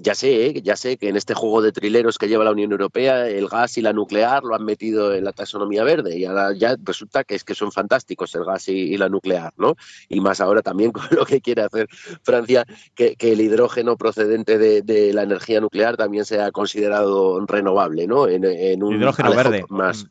ya 0.00 0.14
sé, 0.14 0.46
¿eh? 0.46 0.62
ya 0.62 0.76
sé 0.76 0.96
que 0.96 1.08
en 1.08 1.16
este 1.16 1.34
juego 1.34 1.62
de 1.62 1.72
trileros 1.72 2.18
que 2.18 2.28
lleva 2.28 2.44
la 2.44 2.52
Unión 2.52 2.72
Europea, 2.72 3.28
el 3.28 3.48
gas 3.48 3.78
y 3.78 3.82
la 3.82 3.92
nuclear 3.92 4.44
lo 4.44 4.54
han 4.54 4.64
metido 4.64 5.14
en 5.14 5.24
la 5.24 5.32
taxonomía 5.32 5.84
verde 5.84 6.16
y 6.16 6.24
ahora 6.24 6.52
ya 6.54 6.76
resulta 6.82 7.24
que 7.24 7.34
es 7.34 7.44
que 7.44 7.54
son 7.54 7.72
fantásticos 7.72 8.34
el 8.34 8.44
gas 8.44 8.68
y, 8.68 8.96
la 8.96 9.08
nuclear, 9.08 9.52
¿no? 9.56 9.76
Y 10.08 10.20
más 10.20 10.40
ahora 10.40 10.62
también 10.62 10.92
con 10.92 11.04
lo 11.10 11.24
que 11.24 11.40
quiere 11.40 11.62
hacer 11.62 11.88
Francia, 12.22 12.64
que, 12.94 13.16
el 13.18 13.40
hidrógeno 13.40 13.96
procedente 13.96 14.58
de, 14.58 15.12
la 15.12 15.22
energía 15.22 15.60
nuclear 15.60 15.96
también 15.96 16.24
sea 16.24 16.50
considerado 16.50 17.44
renovable, 17.46 18.06
¿no? 18.06 18.26
En, 18.28 18.82
un 18.82 18.96
hidrógeno 18.96 19.34
verde. 19.34 19.64
Más. 19.68 20.06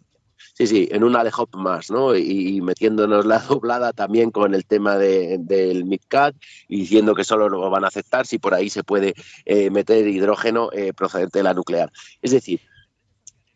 Sí, 0.53 0.67
sí, 0.67 0.89
en 0.91 1.03
un 1.03 1.15
Alehop 1.15 1.55
más, 1.55 1.91
¿no? 1.91 2.15
Y, 2.15 2.61
metiéndonos 2.61 3.25
la 3.25 3.39
doblada 3.49 3.93
también 3.93 4.31
con 4.31 4.53
el 4.53 4.65
tema 4.65 4.97
del 4.97 5.85
MidCat 5.85 6.35
y 6.67 6.81
diciendo 6.81 7.15
que 7.15 7.23
solo 7.23 7.49
lo 7.49 7.69
van 7.69 7.85
a 7.85 7.87
aceptar 7.87 8.25
si 8.25 8.39
por 8.39 8.53
ahí 8.53 8.69
se 8.69 8.83
puede 8.83 9.13
eh, 9.45 9.69
meter 9.69 10.07
hidrógeno 10.07 10.69
eh, 10.71 10.93
procedente 10.93 11.39
de 11.39 11.43
la 11.43 11.53
nuclear. 11.53 11.91
Es 12.21 12.31
decir, 12.31 12.61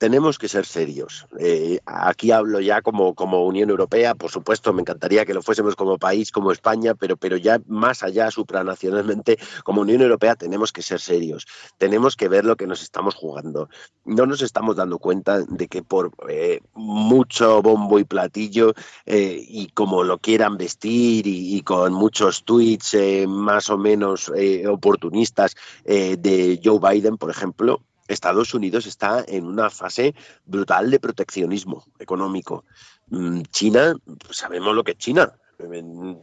tenemos 0.01 0.39
que 0.39 0.49
ser 0.49 0.65
serios. 0.65 1.27
Eh, 1.37 1.79
aquí 1.85 2.31
hablo 2.31 2.59
ya 2.59 2.81
como, 2.81 3.13
como 3.13 3.45
Unión 3.45 3.69
Europea, 3.69 4.15
por 4.15 4.31
supuesto, 4.31 4.73
me 4.73 4.81
encantaría 4.81 5.27
que 5.27 5.35
lo 5.35 5.43
fuésemos 5.43 5.75
como 5.75 5.99
país, 5.99 6.31
como 6.31 6.51
España, 6.51 6.95
pero, 6.95 7.17
pero 7.17 7.37
ya 7.37 7.61
más 7.67 8.01
allá, 8.01 8.31
supranacionalmente, 8.31 9.37
como 9.63 9.81
Unión 9.81 10.01
Europea 10.01 10.35
tenemos 10.35 10.73
que 10.73 10.81
ser 10.81 10.99
serios. 10.99 11.45
Tenemos 11.77 12.15
que 12.15 12.29
ver 12.29 12.45
lo 12.45 12.55
que 12.55 12.65
nos 12.65 12.81
estamos 12.81 13.13
jugando. 13.13 13.69
No 14.03 14.25
nos 14.25 14.41
estamos 14.41 14.75
dando 14.75 14.97
cuenta 14.97 15.41
de 15.41 15.67
que 15.67 15.83
por 15.83 16.13
eh, 16.27 16.61
mucho 16.73 17.61
bombo 17.61 17.99
y 17.99 18.03
platillo 18.03 18.73
eh, 19.05 19.39
y 19.47 19.67
como 19.67 20.03
lo 20.03 20.17
quieran 20.17 20.57
vestir 20.57 21.27
y, 21.27 21.61
con 21.61 21.93
muchos 21.93 22.43
tweets 22.43 22.97
más 23.27 23.69
o 23.69 23.77
menos 23.77 24.31
oportunistas 24.67 25.55
de 25.85 26.59
Joe 26.63 26.79
Biden, 26.79 27.17
por 27.17 27.29
ejemplo, 27.29 27.83
Estados 28.11 28.53
Unidos 28.53 28.85
está 28.85 29.23
en 29.27 29.45
una 29.45 29.69
fase 29.69 30.15
brutal 30.45 30.91
de 30.91 30.99
proteccionismo 30.99 31.85
económico. 31.99 32.65
Mm, 33.07 33.41
China, 33.51 33.95
pues 34.05 34.37
sabemos 34.37 34.75
lo 34.75 34.83
que 34.83 34.91
es 34.91 34.97
China. 34.97 35.33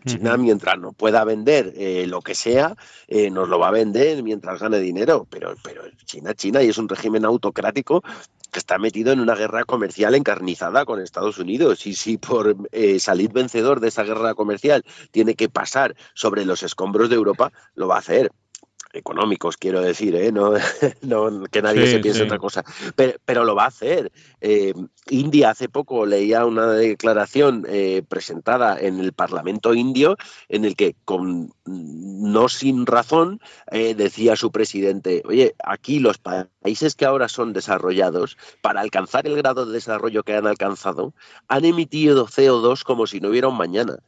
China, 0.04 0.36
mientras 0.36 0.78
no 0.78 0.92
pueda 0.92 1.24
vender 1.24 1.72
eh, 1.76 2.06
lo 2.06 2.22
que 2.22 2.34
sea, 2.34 2.74
eh, 3.06 3.30
nos 3.30 3.48
lo 3.48 3.58
va 3.58 3.68
a 3.68 3.72
vender 3.72 4.22
mientras 4.22 4.60
gane 4.60 4.80
dinero. 4.80 5.26
Pero, 5.30 5.54
pero 5.62 5.82
China, 6.04 6.34
China, 6.34 6.62
y 6.62 6.68
es 6.68 6.78
un 6.78 6.88
régimen 6.88 7.24
autocrático 7.24 8.02
que 8.50 8.58
está 8.58 8.78
metido 8.78 9.12
en 9.12 9.20
una 9.20 9.34
guerra 9.34 9.64
comercial 9.64 10.14
encarnizada 10.14 10.84
con 10.84 11.00
Estados 11.00 11.38
Unidos. 11.38 11.86
Y 11.86 11.94
si 11.94 12.18
por 12.18 12.56
eh, 12.72 12.98
salir 12.98 13.32
vencedor 13.32 13.80
de 13.80 13.88
esa 13.88 14.04
guerra 14.04 14.34
comercial 14.34 14.84
tiene 15.10 15.34
que 15.34 15.48
pasar 15.48 15.94
sobre 16.14 16.44
los 16.44 16.62
escombros 16.62 17.10
de 17.10 17.16
Europa, 17.16 17.52
lo 17.74 17.88
va 17.88 17.96
a 17.96 18.00
hacer 18.00 18.32
económicos, 18.92 19.56
quiero 19.56 19.80
decir, 19.80 20.14
¿eh? 20.16 20.32
no, 20.32 20.52
que 21.50 21.62
nadie 21.62 21.86
se 21.86 21.98
piense 22.00 22.22
otra 22.22 22.38
cosa, 22.38 22.64
pero, 22.94 23.44
lo 23.44 23.54
va 23.54 23.64
a 23.64 23.68
hacer. 23.68 24.10
Eh, 24.40 24.74
India 25.10 25.50
hace 25.50 25.68
poco 25.68 26.06
leía 26.06 26.44
una 26.44 26.66
declaración 26.72 27.64
eh, 27.68 28.02
presentada 28.08 28.78
en 28.78 28.98
el 28.98 29.12
Parlamento 29.12 29.74
indio 29.74 30.16
en 30.48 30.64
el 30.64 30.76
que, 30.76 30.96
con 31.04 31.52
no 31.64 32.48
sin 32.48 32.86
razón, 32.86 33.40
decía 33.70 34.36
su 34.36 34.50
presidente, 34.50 35.22
oye, 35.26 35.54
aquí 35.64 36.00
los 36.00 36.18
países 36.18 36.94
que 36.94 37.04
ahora 37.04 37.28
son 37.28 37.52
desarrollados, 37.52 38.36
para 38.60 38.80
alcanzar 38.80 39.26
el 39.26 39.36
grado 39.36 39.66
de 39.66 39.72
desarrollo 39.72 40.22
que 40.22 40.34
han 40.34 40.46
alcanzado, 40.46 41.14
han 41.48 41.64
emitido 41.64 42.26
CO2 42.26 42.82
como 42.82 43.06
si 43.06 43.20
no 43.20 43.28
hubiera 43.28 43.48
un 43.48 43.56
mañana. 43.56 43.98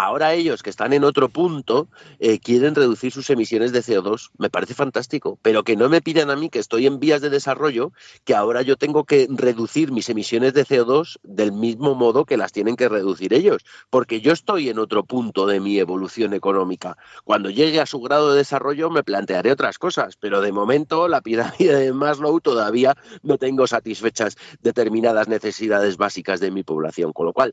Ahora 0.00 0.32
ellos 0.32 0.62
que 0.62 0.70
están 0.70 0.92
en 0.92 1.02
otro 1.02 1.28
punto 1.28 1.88
eh, 2.20 2.38
quieren 2.38 2.76
reducir 2.76 3.10
sus 3.10 3.28
emisiones 3.30 3.72
de 3.72 3.80
CO2. 3.80 4.30
Me 4.38 4.48
parece 4.48 4.72
fantástico, 4.72 5.40
pero 5.42 5.64
que 5.64 5.74
no 5.74 5.88
me 5.88 6.00
pidan 6.00 6.30
a 6.30 6.36
mí 6.36 6.50
que 6.50 6.60
estoy 6.60 6.86
en 6.86 7.00
vías 7.00 7.20
de 7.20 7.30
desarrollo, 7.30 7.90
que 8.24 8.36
ahora 8.36 8.62
yo 8.62 8.76
tengo 8.76 9.02
que 9.02 9.26
reducir 9.28 9.90
mis 9.90 10.08
emisiones 10.08 10.54
de 10.54 10.64
CO2 10.64 11.18
del 11.24 11.50
mismo 11.50 11.96
modo 11.96 12.26
que 12.26 12.36
las 12.36 12.52
tienen 12.52 12.76
que 12.76 12.88
reducir 12.88 13.34
ellos, 13.34 13.64
porque 13.90 14.20
yo 14.20 14.30
estoy 14.30 14.68
en 14.68 14.78
otro 14.78 15.02
punto 15.02 15.48
de 15.48 15.58
mi 15.58 15.80
evolución 15.80 16.32
económica. 16.32 16.96
Cuando 17.24 17.50
llegue 17.50 17.80
a 17.80 17.86
su 17.86 18.00
grado 18.00 18.30
de 18.30 18.38
desarrollo 18.38 18.90
me 18.90 19.02
plantearé 19.02 19.50
otras 19.50 19.80
cosas, 19.80 20.16
pero 20.16 20.40
de 20.40 20.52
momento 20.52 21.08
la 21.08 21.22
pirámide 21.22 21.74
de 21.74 21.92
Maslow 21.92 22.38
todavía 22.38 22.96
no 23.24 23.36
tengo 23.36 23.66
satisfechas 23.66 24.36
determinadas 24.62 25.26
necesidades 25.26 25.96
básicas 25.96 26.38
de 26.38 26.52
mi 26.52 26.62
población, 26.62 27.12
con 27.12 27.26
lo 27.26 27.32
cual 27.32 27.52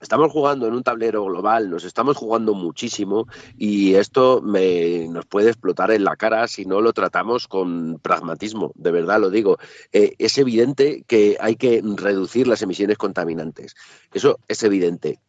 estamos 0.00 0.32
jugando 0.32 0.66
en 0.66 0.74
un 0.74 0.82
tablero 0.82 1.24
global, 1.24 1.70
nos 1.70 1.84
estamos 1.84 2.16
jugando 2.16 2.54
muchísimo 2.54 3.26
y 3.56 3.94
esto 3.94 4.40
me, 4.42 5.08
nos 5.08 5.26
puede 5.26 5.50
explotar 5.50 5.90
en 5.90 6.04
la 6.04 6.16
cara 6.16 6.48
si 6.48 6.64
no 6.64 6.80
lo 6.80 6.92
tratamos 6.92 7.48
con 7.48 7.98
pragmatismo, 8.00 8.72
de 8.74 8.90
verdad 8.90 9.20
lo 9.20 9.30
digo. 9.30 9.58
Eh, 9.92 10.14
es 10.18 10.38
evidente 10.38 11.04
que 11.06 11.36
hay 11.40 11.56
que 11.56 11.82
reducir 11.82 12.46
las 12.46 12.62
emisiones 12.62 12.98
contaminantes, 12.98 13.74
eso 14.12 14.38
es 14.48 14.62
evidente. 14.62 15.20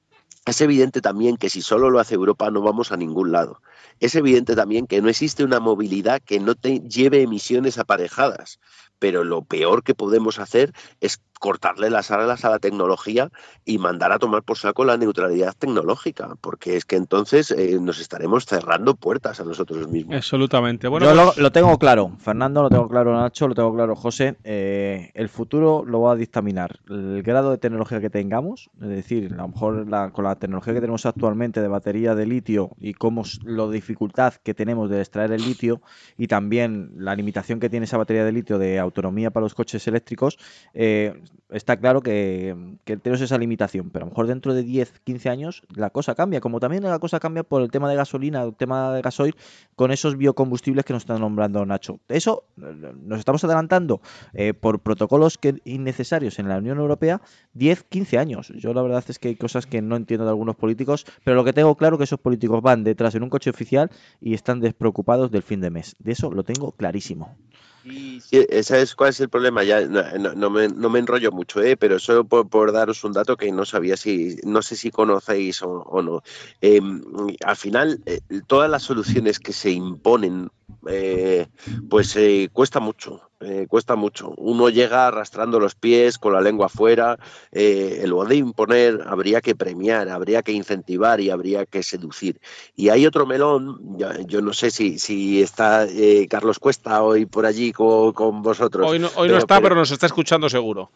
Es 0.46 0.62
evidente 0.62 1.02
también 1.02 1.36
que 1.36 1.50
si 1.50 1.62
solo 1.62 1.90
lo 1.90 2.00
hace 2.00 2.16
Europa 2.16 2.50
no 2.50 2.62
vamos 2.62 2.94
a 2.94 2.98
ningún 2.98 3.34
lado. 3.34 3.62
Es 4.00 4.16
evidente 4.16 4.56
también 4.56 4.88
que 4.88 5.02
no 5.02 5.10
existe 5.10 5.44
una 5.44 5.60
movilidad 5.60 6.22
que 6.22 6.40
no 6.40 6.56
te 6.56 6.80
lleve 6.80 7.22
emisiones 7.22 7.78
aparejadas 7.78 8.60
pero 9.00 9.24
lo 9.24 9.44
peor 9.44 9.84
que 9.84 9.96
podemos 9.96 10.40
hacer 10.40 10.74
es 11.02 11.22
cortarle 11.40 11.92
las 11.92 12.10
alas 12.10 12.46
a 12.46 12.50
la 12.50 12.58
tecnología 12.58 13.30
y 13.64 13.78
mandar 13.78 14.12
a 14.12 14.18
tomar 14.18 14.42
por 14.42 14.58
saco 14.58 14.86
la 14.86 14.98
neutralidad 14.98 15.54
tecnológica, 15.58 16.30
porque 16.42 16.76
es 16.76 16.86
que 16.86 16.96
entonces 16.96 17.52
eh, 17.52 17.78
nos 17.80 18.00
estaremos 18.00 18.46
cerrando 18.46 18.96
puertas 18.96 19.40
a 19.40 19.44
nosotros 19.44 19.88
mismos. 19.88 20.16
Absolutamente. 20.16 20.88
Bueno, 20.88 21.14
Yo 21.14 21.26
pues 21.26 21.38
lo, 21.38 21.52
tengo 21.52 21.78
claro, 21.78 22.12
Fernando, 22.18 22.64
lo 22.64 22.70
tengo 22.70 22.88
claro, 22.88 23.16
Nacho, 23.16 23.48
lo 23.48 23.54
tengo 23.54 23.74
claro, 23.74 23.96
José. 23.96 24.36
Eh, 24.44 25.12
el 25.14 25.30
futuro 25.30 25.84
lo 25.86 26.02
va 26.02 26.14
a 26.14 26.16
dictaminar 26.16 26.80
el 26.90 27.22
grado 27.22 27.52
de 27.52 27.60
tecnología 27.60 28.02
que 28.02 28.10
tengamos, 28.10 28.72
es 28.82 28.90
decir, 28.90 29.32
a 29.34 29.38
lo 29.38 29.50
mejor 29.50 30.12
con 30.12 30.24
la 30.24 30.36
tecnología 30.36 30.74
que 30.74 30.82
tenemos 30.82 31.06
actualmente 31.06 31.62
de 31.62 31.68
batería 31.68 32.16
de 32.16 32.26
litio 32.26 32.72
y 32.80 32.94
cómo 32.94 33.24
la 33.44 33.68
dificultad 33.88 34.34
que 34.43 34.54
tenemos 34.54 34.89
de 34.89 35.00
extraer 35.00 35.32
el 35.32 35.41
litio 35.41 35.82
y 36.17 36.28
también 36.28 36.91
la 36.97 37.15
limitación 37.15 37.60
que 37.60 37.69
tiene 37.69 37.86
esa 37.86 37.97
batería 37.97 38.26
de 38.26 38.32
litio 38.32 38.60
de 38.60 38.80
autonomía 38.80 39.32
para 39.32 39.45
los 39.45 39.56
coches 39.56 39.88
eléctricos, 39.88 40.38
eh, 40.73 41.21
está 41.50 41.78
claro 41.78 42.02
que, 42.02 42.56
tenemos 42.86 43.22
esa 43.22 43.38
limitación, 43.38 43.90
pero 43.90 44.04
a 44.04 44.06
lo 44.06 44.12
mejor 44.12 44.28
dentro 44.28 44.54
de 44.54 44.64
10, 44.64 45.00
15 45.04 45.30
años 45.30 45.64
la 45.76 45.90
cosa 45.90 46.16
cambia, 46.16 46.42
como 46.42 46.60
también 46.60 46.84
la 46.84 47.00
cosa 47.00 47.20
cambia 47.20 47.44
por 47.44 47.62
el 47.62 47.72
tema 47.72 47.90
de 47.90 47.96
gasolina, 47.96 48.44
el 48.44 48.56
tema 48.56 48.94
de 48.94 49.02
gasoil, 49.02 49.36
con 49.76 49.92
esos 49.92 50.18
biocombustibles 50.18 50.86
que 50.86 50.94
nos 50.94 51.04
están 51.04 51.22
nombrando 51.22 51.66
Nacho. 51.66 52.00
Eso 52.08 52.46
nos 52.56 53.20
estamos 53.20 53.44
adelantando 53.44 54.02
eh, 54.34 54.54
por 54.54 54.80
protocolos 54.80 55.40
innecesarios 55.64 56.40
en 56.40 56.50
la 56.50 56.58
Unión 56.58 56.80
Europea 56.80 57.22
10, 57.54 57.84
15 57.84 58.18
años. 58.18 58.52
Yo 58.56 58.74
la 58.74 58.82
verdad 58.82 59.04
es 59.08 59.20
que 59.20 59.30
hay 59.30 59.36
cosas 59.36 59.66
que 59.66 59.82
no 59.82 59.96
entiendo 59.96 60.26
de 60.26 60.32
algunos 60.32 60.56
políticos, 60.56 61.06
pero 61.24 61.36
lo 61.36 61.44
que 61.44 61.54
tengo 61.54 61.76
claro 61.76 61.96
es 61.96 62.00
que 62.00 62.04
esos 62.06 62.20
políticos 62.20 62.62
van 62.62 62.84
detrás 62.84 63.16
en 63.16 63.24
un 63.24 63.30
coche 63.30 63.50
oficial 63.50 63.90
y 64.20 64.34
están 64.34 64.60
despreocupados 64.60 65.32
del 65.32 65.44
fin 65.44 65.62
de 65.62 65.70
mes. 65.70 65.96
De 66.00 66.12
eso 66.12 66.32
lo 66.32 66.44
tengo 66.44 66.72
clarísimo. 66.74 67.38
Sí, 67.88 68.21
¿Sabes 68.63 68.95
cuál 68.95 69.12
es 69.12 69.19
el 69.19 69.30
problema? 69.30 69.63
Ya 69.63 69.82
no, 69.82 70.50
me, 70.50 70.67
no 70.67 70.89
me, 70.89 71.00
enrollo 71.00 71.32
mucho, 71.32 71.62
¿eh? 71.62 71.78
pero 71.78 72.00
solo 72.00 72.26
por, 72.26 72.71
daros 72.71 73.04
un 73.04 73.13
dato 73.13 73.38
que 73.38 73.52
no 73.52 73.65
sabía 73.65 73.97
si, 73.97 74.38
no 74.43 74.62
sé 74.62 74.76
si 74.76 74.91
conocéis 74.91 75.62
o, 75.62 76.02
no. 76.02 76.21
Em, 76.62 77.02
al 77.43 77.56
final, 77.56 78.02
eh, 78.06 78.19
todas 78.47 78.69
las 78.69 78.84
soluciones 78.84 79.39
que 79.39 79.54
se 79.54 79.71
imponen, 79.71 80.50
eh, 80.88 81.47
pues 81.89 82.15
eh, 82.15 82.50
cuesta 82.52 82.80
mucho. 82.80 83.27
Eh, 83.39 83.67
cuesta 83.69 83.95
mucho. 83.95 84.34
Uno 84.38 84.69
llega 84.69 85.08
arrastrando 85.08 85.60
los 85.60 85.76
pies 85.76 86.17
con 86.17 86.34
la 86.34 86.41
lengua 86.41 86.65
afuera. 86.65 87.19
Eh, 87.52 88.00
en 88.02 88.10
lugar 88.10 88.30
de 88.30 88.38
imponer, 88.38 89.04
habría 89.06 89.41
que 89.41 89.56
premiar, 89.56 90.10
habría 90.10 90.41
que 90.41 90.54
incentivar 90.54 91.19
y 91.21 91.30
habría 91.30 91.67
que 91.67 91.84
seducir. 91.84 92.41
Y 92.76 92.89
hay 92.89 93.06
otro 93.06 93.28
melón, 93.28 93.97
yo, 94.26 94.41
no 94.41 94.54
sé 94.54 94.71
si, 94.71 94.97
si 94.97 95.41
está 95.43 95.86
eh, 95.86 96.28
Carlos 96.28 96.58
Cuesta 96.58 97.04
hoy 97.04 97.28
por 97.28 97.45
allí 97.45 97.71
con, 97.73 98.41
vosotros. 98.41 98.89
Hoy 98.89 98.97
no, 98.97 99.10
hoy 99.15 99.30
no 99.30 99.38
está, 99.38 99.62
pero 99.62 99.76
nos 99.76 99.91
está 99.91 100.08
escuchando 100.08 100.50
seguro. 100.50 100.89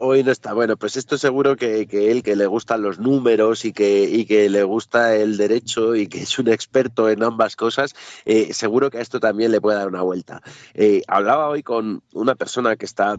Hoy 0.00 0.22
no 0.22 0.30
está. 0.30 0.52
Bueno, 0.52 0.76
pues 0.76 0.96
esto 0.96 1.18
seguro 1.18 1.56
que, 1.56 1.88
él, 1.90 2.22
que 2.22 2.36
le 2.36 2.46
gustan 2.46 2.82
los 2.82 3.00
números 3.00 3.64
y 3.64 3.72
que, 3.72 4.04
y 4.04 4.26
que 4.26 4.48
le 4.48 4.62
gusta 4.62 5.16
el 5.16 5.36
derecho 5.36 5.96
y 5.96 6.06
que 6.06 6.22
es 6.22 6.38
un 6.38 6.48
experto 6.48 7.08
en 7.08 7.24
ambas 7.24 7.56
cosas, 7.56 7.94
eh, 8.24 8.54
seguro 8.54 8.90
que 8.90 8.98
a 8.98 9.00
esto 9.00 9.18
también 9.18 9.50
le 9.50 9.60
puede 9.60 9.78
dar 9.78 9.88
una 9.88 10.02
vuelta. 10.02 10.40
Eh, 10.74 11.02
hablaba 11.08 11.48
hoy 11.48 11.64
con 11.64 12.02
una 12.12 12.36
persona 12.36 12.76
que 12.76 12.86
está 12.86 13.16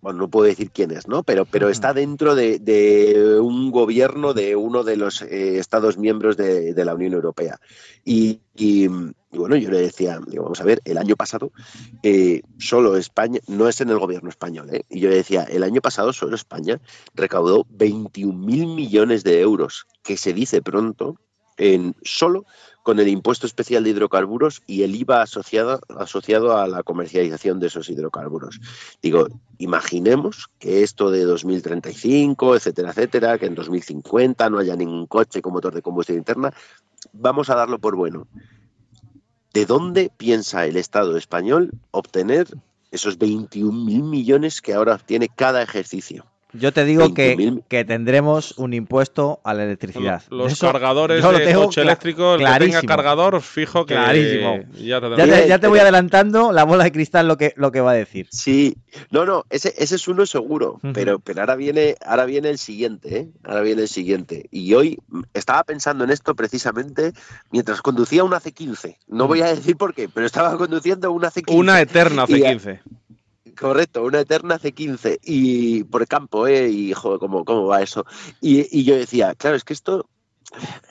bueno, 0.00 0.20
no 0.20 0.28
puedo 0.28 0.46
decir 0.46 0.70
quién 0.70 0.90
es, 0.90 1.08
¿no? 1.08 1.22
Pero, 1.22 1.44
pero 1.44 1.68
está 1.68 1.92
dentro 1.92 2.34
de, 2.34 3.38
un 3.40 3.70
gobierno 3.70 4.32
de 4.32 4.56
uno 4.56 4.82
de 4.82 4.96
los 4.96 5.22
eh, 5.22 5.58
Estados 5.58 5.98
miembros 5.98 6.36
de, 6.36 6.74
la 6.84 6.94
Unión 6.94 7.12
Europea. 7.12 7.60
Y, 8.04 8.40
bueno, 9.32 9.56
yo 9.56 9.70
le 9.70 9.80
decía, 9.80 10.18
digo, 10.26 10.44
vamos 10.44 10.60
a 10.60 10.64
ver, 10.64 10.80
el 10.84 10.98
año 10.98 11.16
pasado 11.16 11.52
eh, 12.02 12.42
solo 12.58 12.96
España, 12.96 13.40
no 13.46 13.68
es 13.68 13.80
en 13.80 13.90
el 13.90 13.98
gobierno 13.98 14.30
español, 14.30 14.68
¿eh? 14.72 14.84
y 14.88 15.00
yo 15.00 15.08
le 15.10 15.16
decía, 15.16 15.44
el 15.44 15.62
año 15.62 15.80
pasado 15.80 16.12
solo 16.12 16.34
España 16.34 16.80
recaudó 17.14 17.66
21 17.70 18.36
mil 18.38 18.66
millones 18.68 19.22
de 19.22 19.40
euros, 19.40 19.86
que 20.02 20.16
se 20.16 20.32
dice 20.32 20.62
pronto, 20.62 21.16
en 21.58 21.94
solo 22.02 22.46
con 22.82 22.98
el 22.98 23.08
impuesto 23.08 23.46
especial 23.46 23.84
de 23.84 23.90
hidrocarburos 23.90 24.62
y 24.66 24.82
el 24.82 24.94
IVA 24.94 25.22
asociado, 25.22 26.56
a 26.56 26.66
la 26.66 26.82
comercialización 26.82 27.60
de 27.60 27.66
esos 27.66 27.88
hidrocarburos. 27.88 28.60
Digo, 29.02 29.28
imaginemos 29.58 30.48
que 30.58 30.82
esto 30.82 31.10
de 31.10 31.24
2035, 31.24 32.56
etcétera, 32.56 32.90
etcétera, 32.90 33.38
que 33.38 33.46
en 33.46 33.54
2050 33.54 34.50
no 34.50 34.58
haya 34.58 34.76
ningún 34.76 35.06
coche 35.06 35.42
con 35.42 35.52
motor 35.52 35.74
de 35.74 35.82
combustión 35.82 36.18
interna, 36.18 36.52
vamos 37.12 37.50
a 37.50 37.54
darlo 37.54 37.78
por 37.78 37.96
bueno. 37.96 38.26
¿De 39.52 39.66
dónde 39.66 40.10
piensa 40.16 40.64
el 40.66 40.76
Estado 40.76 41.16
español 41.16 41.72
obtener 41.90 42.46
esos 42.92 43.18
21 43.18 43.84
mil 43.84 44.02
millones 44.04 44.60
que 44.60 44.74
ahora 44.74 44.94
obtiene 44.94 45.28
cada 45.28 45.62
ejercicio? 45.62 46.24
Yo 46.52 46.72
te 46.72 46.84
digo 46.84 47.14
que, 47.14 47.60
que, 47.68 47.84
tendremos 47.84 48.58
un 48.58 48.74
impuesto 48.74 49.40
a 49.44 49.54
la 49.54 49.64
electricidad. 49.64 50.22
Los, 50.30 50.58
cargadores 50.58 51.22
de 51.22 51.54
coche 51.54 51.82
eléctrico, 51.82 52.34
el 52.34 52.44
que 52.44 52.58
tenga 52.58 52.82
cargador, 52.82 53.40
fijo 53.40 53.86
que 53.86 53.94
clarísimo. 53.94 54.60
Ya, 54.74 55.00
te, 55.00 55.48
ya, 55.48 55.58
te, 55.58 55.68
voy 55.68 55.78
adelantando 55.78 56.52
la 56.52 56.64
bola 56.64 56.84
de 56.84 56.92
cristal 56.92 57.28
lo 57.28 57.36
que, 57.36 57.52
lo 57.56 57.70
que 57.72 57.80
va 57.80 57.92
a 57.92 57.94
decir. 57.94 58.28
Sí, 58.30 58.76
no, 59.10 59.24
no, 59.24 59.44
ese, 59.50 59.74
ese 59.78 59.96
es 59.96 60.08
uno 60.08 60.26
seguro, 60.26 60.80
pero, 60.94 61.18
pero 61.18 61.40
ahora 61.40 61.56
viene, 61.56 61.96
ahora 62.04 62.24
viene 62.24 62.50
el 62.50 62.58
siguiente, 62.58 63.16
¿eh? 63.16 63.28
Ahora 63.44 63.62
viene 63.62 63.82
el 63.82 63.88
siguiente. 63.88 64.46
Y 64.50 64.74
hoy 64.74 64.98
estaba 65.34 65.64
pensando 65.64 66.04
en 66.04 66.10
esto 66.10 66.34
precisamente 66.34 67.12
mientras 67.50 67.82
conducía 67.82 68.24
una 68.24 68.40
C15. 68.40 68.96
No 69.08 69.26
voy 69.26 69.42
a 69.42 69.46
decir 69.46 69.76
por 69.76 69.94
qué, 69.94 70.08
pero 70.08 70.26
estaba 70.26 70.56
conduciendo 70.56 71.10
una 71.12 71.30
C15. 71.30 71.54
Una 71.54 71.80
eterna 71.80 72.26
C15. 72.26 72.80
Correcto, 73.60 74.04
una 74.04 74.20
eterna 74.20 74.58
C15 74.58 75.18
y 75.22 75.84
por 75.84 76.06
campo, 76.08 76.46
¿eh? 76.46 76.70
Y 76.70 76.94
joder, 76.94 77.18
¿cómo, 77.18 77.44
cómo 77.44 77.66
va 77.66 77.82
eso? 77.82 78.06
Y, 78.40 78.84
yo 78.84 78.96
decía, 78.96 79.34
claro, 79.34 79.54
es 79.54 79.64
que 79.64 79.74
esto, 79.74 80.08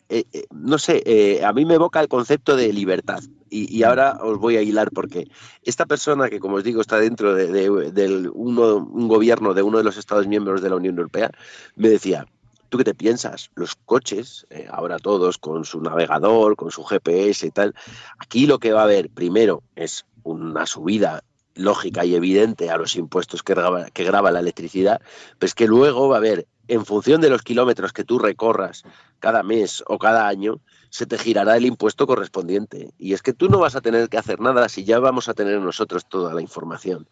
eh, 0.07 0.25
eh, 0.31 0.45
no 0.51 0.77
sé, 0.77 1.01
eh, 1.03 1.43
a 1.43 1.51
mí 1.51 1.65
me 1.65 1.73
evoca 1.73 1.99
el 1.99 2.07
concepto 2.07 2.55
de 2.55 2.71
libertad. 2.71 3.21
Y, 3.49 3.81
ahora 3.81 4.19
os 4.21 4.37
voy 4.37 4.57
a 4.57 4.61
hilar 4.61 4.91
porque 4.91 5.27
esta 5.63 5.87
persona 5.87 6.29
que, 6.29 6.39
como 6.39 6.57
os 6.57 6.63
digo, 6.63 6.81
está 6.81 6.99
dentro 6.99 7.33
de, 7.33 8.29
uno, 8.31 8.75
un 8.75 9.07
gobierno 9.07 9.55
de 9.55 9.63
uno 9.63 9.79
de 9.79 9.83
los 9.83 9.97
Estados 9.97 10.27
miembros 10.27 10.61
de 10.61 10.69
la 10.69 10.75
Unión 10.75 10.95
Europea, 10.95 11.31
me 11.75 11.89
decía, 11.89 12.27
¿Tú 12.69 12.77
qué 12.77 12.83
te 12.83 12.93
piensas? 12.93 13.49
Los 13.55 13.73
coches, 13.73 14.45
ahora 14.69 14.99
todos 14.99 15.39
con 15.39 15.65
su 15.65 15.81
navegador, 15.81 16.55
con 16.55 16.69
su 16.69 16.83
GPS 16.83 17.47
y 17.47 17.49
tal, 17.49 17.73
aquí 18.19 18.45
lo 18.45 18.59
que 18.59 18.73
va 18.73 18.81
a 18.81 18.83
haber 18.83 19.09
primero 19.09 19.63
es 19.75 20.05
una 20.21 20.67
subida 20.67 21.23
lógica 21.59 22.05
y 22.05 22.15
evidente 22.15 22.69
a 22.69 22.77
los 22.77 22.95
impuestos 22.95 23.43
que 23.43 23.53
graba, 23.53 23.89
que 23.91 24.03
graba 24.03 24.31
la 24.31 24.39
electricidad, 24.39 25.01
pues 25.37 25.53
que 25.53 25.67
luego 25.67 26.09
va 26.09 26.15
a 26.15 26.19
haber 26.19 26.47
en 26.69 26.85
función 26.85 27.19
de 27.19 27.29
los 27.29 27.41
kilómetros 27.41 27.93
que 27.93 28.03
tú 28.03 28.19
recorras 28.19 28.83
cada 29.19 29.43
mes 29.43 29.83
o 29.87 29.97
cada 29.97 30.27
año, 30.27 30.61
se 30.91 31.05
te 31.05 31.17
girará 31.17 31.57
el 31.57 31.65
impuesto 31.65 32.07
correspondiente. 32.07 32.93
Y 32.97 33.13
es 33.13 33.21
que 33.21 33.33
tú 33.33 33.49
no 33.49 33.59
vas 33.59 33.75
a 33.75 33.81
tener 33.81 34.07
que 34.07 34.17
hacer 34.17 34.39
nada 34.39 34.69
si 34.69 34.83
ya 34.83 34.99
vamos 34.99 35.29
a 35.29 35.33
tener 35.33 35.59
nosotros 35.59 36.05
toda 36.07 36.33
la 36.33 36.41
información. 36.41 37.07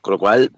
Con 0.00 0.12
lo 0.12 0.18
cual, 0.18 0.52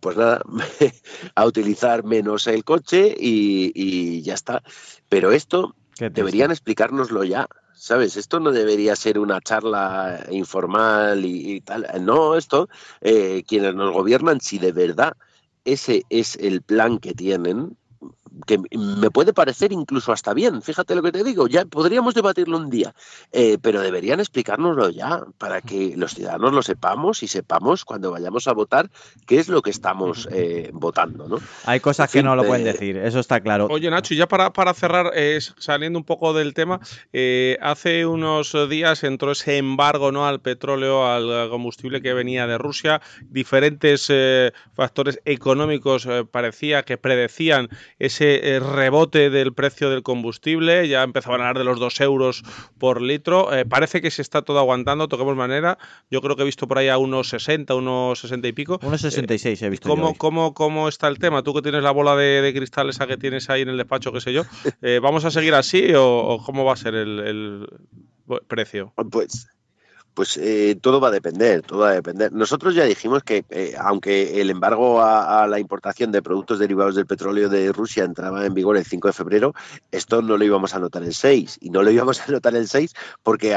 pues 0.00 0.16
nada, 0.16 0.42
a 1.34 1.46
utilizar 1.46 2.04
menos 2.04 2.46
el 2.46 2.64
coche 2.64 3.14
y, 3.18 4.22
ya 4.22 4.34
está. 4.34 4.62
Pero 5.08 5.32
esto 5.32 5.74
deberían 5.98 6.50
explicárnoslo 6.50 7.24
ya. 7.24 7.48
¿Sabes? 7.82 8.16
Esto 8.16 8.38
no 8.38 8.52
debería 8.52 8.94
ser 8.94 9.18
una 9.18 9.40
charla 9.40 10.24
informal 10.30 11.24
y, 11.24 11.60
tal. 11.62 11.84
No, 12.02 12.36
esto, 12.36 12.68
eh, 13.00 13.42
quienes 13.44 13.74
nos 13.74 13.92
gobiernan, 13.92 14.40
si 14.40 14.60
de 14.60 14.70
verdad 14.70 15.16
ese 15.64 16.04
es 16.08 16.36
el 16.36 16.62
plan 16.62 16.98
que 17.00 17.12
tienen, 17.12 17.76
que 18.46 18.58
me 18.76 19.10
puede 19.10 19.32
parecer 19.32 19.72
incluso 19.72 20.12
hasta 20.12 20.34
bien, 20.34 20.62
fíjate 20.62 20.94
lo 20.94 21.02
que 21.02 21.12
te 21.12 21.24
digo, 21.24 21.46
ya 21.46 21.64
podríamos 21.64 22.14
debatirlo 22.14 22.58
un 22.58 22.70
día, 22.70 22.94
eh, 23.32 23.58
pero 23.60 23.80
deberían 23.80 24.20
explicárnoslo 24.20 24.90
ya 24.90 25.24
para 25.38 25.60
que 25.60 25.94
los 25.96 26.14
ciudadanos 26.14 26.52
lo 26.52 26.62
sepamos 26.62 27.22
y 27.22 27.28
sepamos 27.28 27.84
cuando 27.84 28.10
vayamos 28.10 28.48
a 28.48 28.52
votar 28.52 28.90
qué 29.26 29.38
es 29.38 29.48
lo 29.48 29.62
que 29.62 29.70
estamos 29.70 30.28
eh, 30.32 30.70
votando. 30.72 31.28
¿no? 31.28 31.38
Hay 31.64 31.80
cosas 31.80 32.10
que 32.10 32.22
no 32.22 32.36
lo 32.36 32.44
pueden 32.44 32.66
eh, 32.66 32.72
decir, 32.72 32.96
eso 32.96 33.20
está 33.20 33.40
claro. 33.40 33.68
Oye 33.70 33.90
Nacho, 33.90 34.14
y 34.14 34.16
ya 34.16 34.26
para, 34.26 34.52
para 34.52 34.74
cerrar, 34.74 35.12
saliendo 35.58 35.98
un 35.98 36.04
poco 36.04 36.32
del 36.32 36.54
tema, 36.54 36.80
hace 37.60 38.06
unos 38.06 38.56
días 38.68 39.04
entró 39.04 39.32
ese 39.32 39.58
embargo 39.58 40.12
¿no? 40.12 40.26
al 40.26 40.40
petróleo, 40.40 41.06
al 41.06 41.50
combustible 41.50 42.02
que 42.02 42.14
venía 42.14 42.46
de 42.46 42.58
Rusia, 42.58 43.00
diferentes 43.22 44.12
factores 44.74 45.20
económicos 45.24 46.08
parecía 46.30 46.82
que 46.82 46.96
predecían 46.96 47.68
ese 47.98 48.21
eh, 48.24 48.60
rebote 48.60 49.30
del 49.30 49.52
precio 49.52 49.90
del 49.90 50.02
combustible, 50.02 50.88
ya 50.88 51.02
empezaban 51.02 51.40
a 51.40 51.48
hablar 51.48 51.58
de 51.58 51.64
los 51.64 51.78
2 51.78 52.00
euros 52.00 52.42
por 52.78 53.00
litro. 53.00 53.52
Eh, 53.54 53.64
parece 53.64 54.00
que 54.00 54.10
se 54.10 54.22
está 54.22 54.42
todo 54.42 54.58
aguantando, 54.58 55.08
toquemos 55.08 55.36
manera. 55.36 55.78
Yo 56.10 56.20
creo 56.20 56.36
que 56.36 56.42
he 56.42 56.46
visto 56.46 56.68
por 56.68 56.78
ahí 56.78 56.88
a 56.88 56.98
unos 56.98 57.28
60, 57.28 57.74
unos 57.74 58.20
60 58.20 58.48
y 58.48 58.52
pico. 58.52 58.80
Unos 58.82 59.00
66 59.00 59.62
he 59.62 59.70
visto. 59.70 59.88
¿Cómo, 59.88 60.14
cómo, 60.14 60.54
¿Cómo 60.54 60.88
está 60.88 61.08
el 61.08 61.18
tema? 61.18 61.42
Tú 61.42 61.54
que 61.54 61.62
tienes 61.62 61.82
la 61.82 61.90
bola 61.90 62.16
de, 62.16 62.52
cristal 62.54 62.90
esa 62.90 63.06
que 63.06 63.16
tienes 63.16 63.48
ahí 63.50 63.62
en 63.62 63.68
el 63.68 63.76
despacho, 63.76 64.12
qué 64.12 64.20
sé 64.20 64.32
yo. 64.32 64.42
Eh, 64.84 64.98
¿Vamos 65.00 65.24
a 65.24 65.30
seguir 65.30 65.54
así 65.54 65.92
o, 65.94 66.42
cómo 66.44 66.64
va 66.64 66.72
a 66.72 66.76
ser 66.76 66.94
el, 66.94 67.18
el 67.20 67.68
precio? 68.48 68.92
Pues 69.10 69.46
pues 70.14 70.36
eh, 70.36 70.76
todo 70.80 71.00
va 71.00 71.08
a 71.08 71.10
depender, 71.10 71.62
todo 71.62 71.80
va 71.80 71.90
a 71.90 71.94
depender. 71.94 72.32
Nosotros 72.32 72.74
ya 72.74 72.84
dijimos 72.84 73.22
que 73.22 73.44
eh, 73.50 73.74
aunque 73.78 74.40
el 74.40 74.50
embargo 74.50 75.00
a, 75.00 75.46
la 75.46 75.58
importación 75.58 76.12
de 76.12 76.22
productos 76.22 76.58
derivados 76.58 76.94
del 76.94 77.06
petróleo 77.06 77.48
de 77.48 77.72
Rusia 77.72 78.04
entraba 78.04 78.44
en 78.44 78.54
vigor 78.54 78.76
el 78.76 78.84
5 78.84 79.08
de 79.08 79.12
febrero, 79.12 79.54
esto 79.90 80.20
no 80.22 80.36
lo 80.36 80.44
íbamos 80.44 80.74
a 80.74 80.78
notar 80.78 81.02
el 81.02 81.14
6. 81.14 81.58
Y 81.60 81.70
no 81.70 81.82
lo 81.82 81.90
íbamos 81.90 82.20
a 82.20 82.30
notar 82.30 82.54
el 82.54 82.68
6 82.68 82.94
porque 83.22 83.56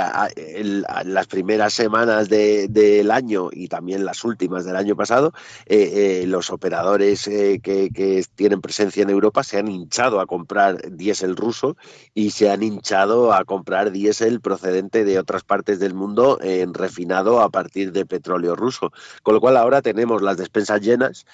las 1.06 1.28
primeras 1.28 1.74
semanas 1.74 2.30
del 2.30 3.12
año 3.12 3.50
y 3.52 3.68
también 3.68 4.06
las 4.06 4.24
últimas 4.24 4.66
del 4.66 4.76
año 4.76 4.96
pasado, 4.96 5.34
eh, 5.66 6.24
los 6.28 6.50
operadores 6.50 7.26
que, 7.26 7.60
que, 7.62 8.26
tienen 8.36 8.62
presencia 8.62 9.04
en 9.04 9.10
Europa 9.10 9.44
se 9.44 9.58
han 9.58 9.68
hinchado 9.68 10.20
a 10.20 10.26
comprar 10.26 10.92
diésel 10.92 11.36
ruso 11.36 11.78
y 12.14 12.32
se 12.32 12.50
han 12.50 12.64
hinchado 12.64 13.34
a 13.34 13.44
comprar 13.46 13.92
diésel 13.92 14.40
procedente 14.40 15.04
de 15.04 15.20
otras 15.20 15.44
partes 15.44 15.80
del 15.80 15.94
mundo 15.94 16.40
en 16.46 16.74
refinado 16.74 17.42
a 17.42 17.50
partir 17.50 17.92
de 17.92 18.06
petróleo 18.06 18.56
ruso. 18.56 18.92
Con 19.24 19.34
lo 19.34 19.42
cual 19.42 19.58
ahora 19.58 19.82
tenemos 19.82 20.22
las 20.22 20.38
despensas 20.38 20.82
llenas 20.82 21.26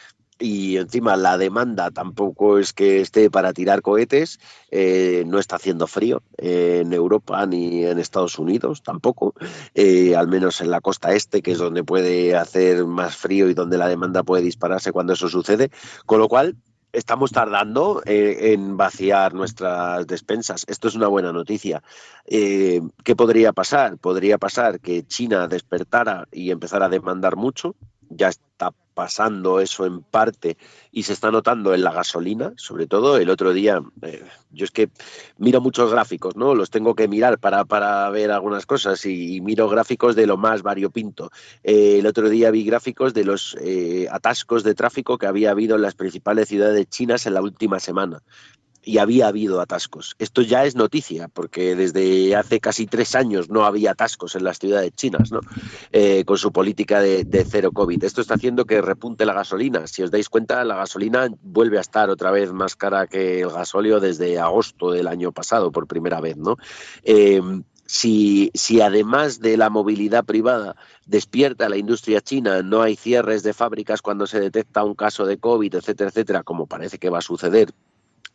y 0.41 0.77
encima 0.77 1.15
la 1.15 1.37
demanda 1.37 1.91
tampoco 1.91 2.57
es 2.57 2.73
que 2.73 2.99
esté 2.99 3.29
para 3.29 3.53
tirar 3.53 3.81
cohetes, 3.81 4.39
eh, 4.71 5.23
no 5.27 5.39
está 5.39 5.57
haciendo 5.57 5.87
frío 5.87 6.23
en 6.37 6.91
Europa 6.93 7.45
ni 7.45 7.85
en 7.85 7.99
Estados 7.99 8.39
Unidos 8.39 8.81
tampoco, 8.81 9.35
eh, 9.75 10.15
al 10.15 10.27
menos 10.27 10.59
en 10.61 10.71
la 10.71 10.81
costa 10.81 11.13
este, 11.13 11.41
que 11.41 11.51
es 11.51 11.59
donde 11.59 11.83
puede 11.83 12.35
hacer 12.35 12.85
más 12.85 13.15
frío 13.15 13.49
y 13.49 13.53
donde 13.53 13.77
la 13.77 13.87
demanda 13.87 14.23
puede 14.23 14.43
dispararse 14.43 14.91
cuando 14.91 15.13
eso 15.13 15.29
sucede, 15.29 15.69
con 16.05 16.19
lo 16.19 16.27
cual 16.27 16.55
estamos 16.93 17.31
tardando 17.31 18.01
eh, 18.05 18.53
en 18.53 18.77
vaciar 18.77 19.33
nuestras 19.33 20.07
despensas. 20.07 20.65
Esto 20.67 20.87
es 20.87 20.95
una 20.95 21.07
buena 21.07 21.31
noticia. 21.31 21.83
Eh, 22.25 22.81
¿Qué 23.03 23.15
podría 23.15 23.53
pasar? 23.53 23.97
Podría 23.97 24.37
pasar 24.37 24.79
que 24.79 25.03
China 25.03 25.47
despertara 25.47 26.27
y 26.31 26.51
empezara 26.51 26.85
a 26.85 26.89
demandar 26.89 27.35
mucho. 27.35 27.75
Ya 28.09 28.29
está 28.29 28.71
pasando 29.01 29.59
eso 29.61 29.87
en 29.87 30.03
parte 30.03 30.57
y 30.91 31.01
se 31.01 31.13
está 31.13 31.31
notando 31.31 31.73
en 31.73 31.81
la 31.81 31.91
gasolina, 31.91 32.53
sobre 32.55 32.85
todo 32.85 33.17
el 33.17 33.31
otro 33.31 33.51
día. 33.51 33.81
Eh, 34.03 34.23
yo 34.51 34.63
es 34.63 34.69
que 34.69 34.91
miro 35.39 35.59
muchos 35.59 35.89
gráficos, 35.89 36.35
¿no? 36.35 36.53
Los 36.53 36.69
tengo 36.69 36.93
que 36.93 37.07
mirar 37.07 37.39
para, 37.39 37.65
para 37.65 38.07
ver 38.11 38.29
algunas 38.29 38.67
cosas 38.67 39.03
y, 39.07 39.41
miro 39.41 39.67
gráficos 39.67 40.15
de 40.15 40.27
lo 40.27 40.37
más 40.37 40.61
variopinto. 40.61 41.31
Eh, 41.63 41.97
el 41.97 42.05
otro 42.05 42.29
día 42.29 42.51
vi 42.51 42.63
gráficos 42.63 43.15
de 43.15 43.23
los 43.23 43.57
eh, 43.59 44.07
atascos 44.11 44.63
de 44.63 44.75
tráfico 44.75 45.17
que 45.17 45.25
había 45.25 45.49
habido 45.49 45.77
en 45.77 45.81
las 45.81 45.95
principales 45.95 46.47
ciudades 46.47 46.87
chinas 46.87 47.25
en 47.25 47.33
la 47.33 47.41
última 47.41 47.79
semana 47.79 48.21
y 48.83 48.97
había 48.97 49.27
habido 49.27 49.61
atascos. 49.61 50.15
Esto 50.19 50.41
ya 50.41 50.65
es 50.65 50.75
noticia, 50.75 51.27
porque 51.27 51.75
desde 51.75 52.35
hace 52.35 52.59
casi 52.59 52.87
tres 52.87 53.15
años 53.15 53.49
no 53.49 53.65
había 53.65 53.91
atascos 53.91 54.35
en 54.35 54.43
las 54.43 54.59
ciudades 54.59 54.93
chinas, 54.95 55.31
¿no? 55.31 55.41
Eh, 55.91 56.23
con 56.25 56.37
su 56.37 56.51
política 56.51 56.99
de, 57.01 57.45
cero 57.49 57.71
COVID. 57.71 58.03
Esto 58.03 58.21
está 58.21 58.35
haciendo 58.35 58.65
que 58.65 58.81
repunte 58.81 59.25
la 59.25 59.33
gasolina. 59.33 59.87
Si 59.87 60.01
os 60.01 60.11
dais 60.11 60.29
cuenta, 60.29 60.63
la 60.63 60.75
gasolina 60.75 61.27
vuelve 61.41 61.77
a 61.77 61.81
estar 61.81 62.09
otra 62.09 62.31
vez 62.31 62.51
más 62.53 62.75
cara 62.75 63.07
que 63.07 63.41
el 63.41 63.49
gasóleo 63.49 63.99
desde 63.99 64.39
agosto 64.39 64.91
del 64.91 65.07
año 65.07 65.31
pasado, 65.31 65.71
por 65.71 65.87
primera 65.87 66.19
vez, 66.19 66.37
¿no? 66.37 66.57
Eh, 67.03 67.41
si, 67.85 68.51
si, 68.53 68.79
además 68.79 69.41
de 69.41 69.57
la 69.57 69.69
movilidad 69.69 70.23
privada 70.23 70.77
despierta 71.05 71.67
la 71.67 71.75
industria 71.75 72.21
china, 72.21 72.61
no 72.61 72.81
hay 72.81 72.95
cierres 72.95 73.43
de 73.43 73.53
fábricas 73.53 74.01
cuando 74.01 74.27
se 74.27 74.39
detecta 74.39 74.85
un 74.85 74.95
caso 74.95 75.25
de 75.25 75.37
COVID, 75.37 75.75
etcétera, 75.75 76.09
etcétera, 76.09 76.43
como 76.43 76.67
parece 76.67 76.99
que 76.99 77.09
va 77.09 77.17
a 77.17 77.21
suceder 77.21 77.73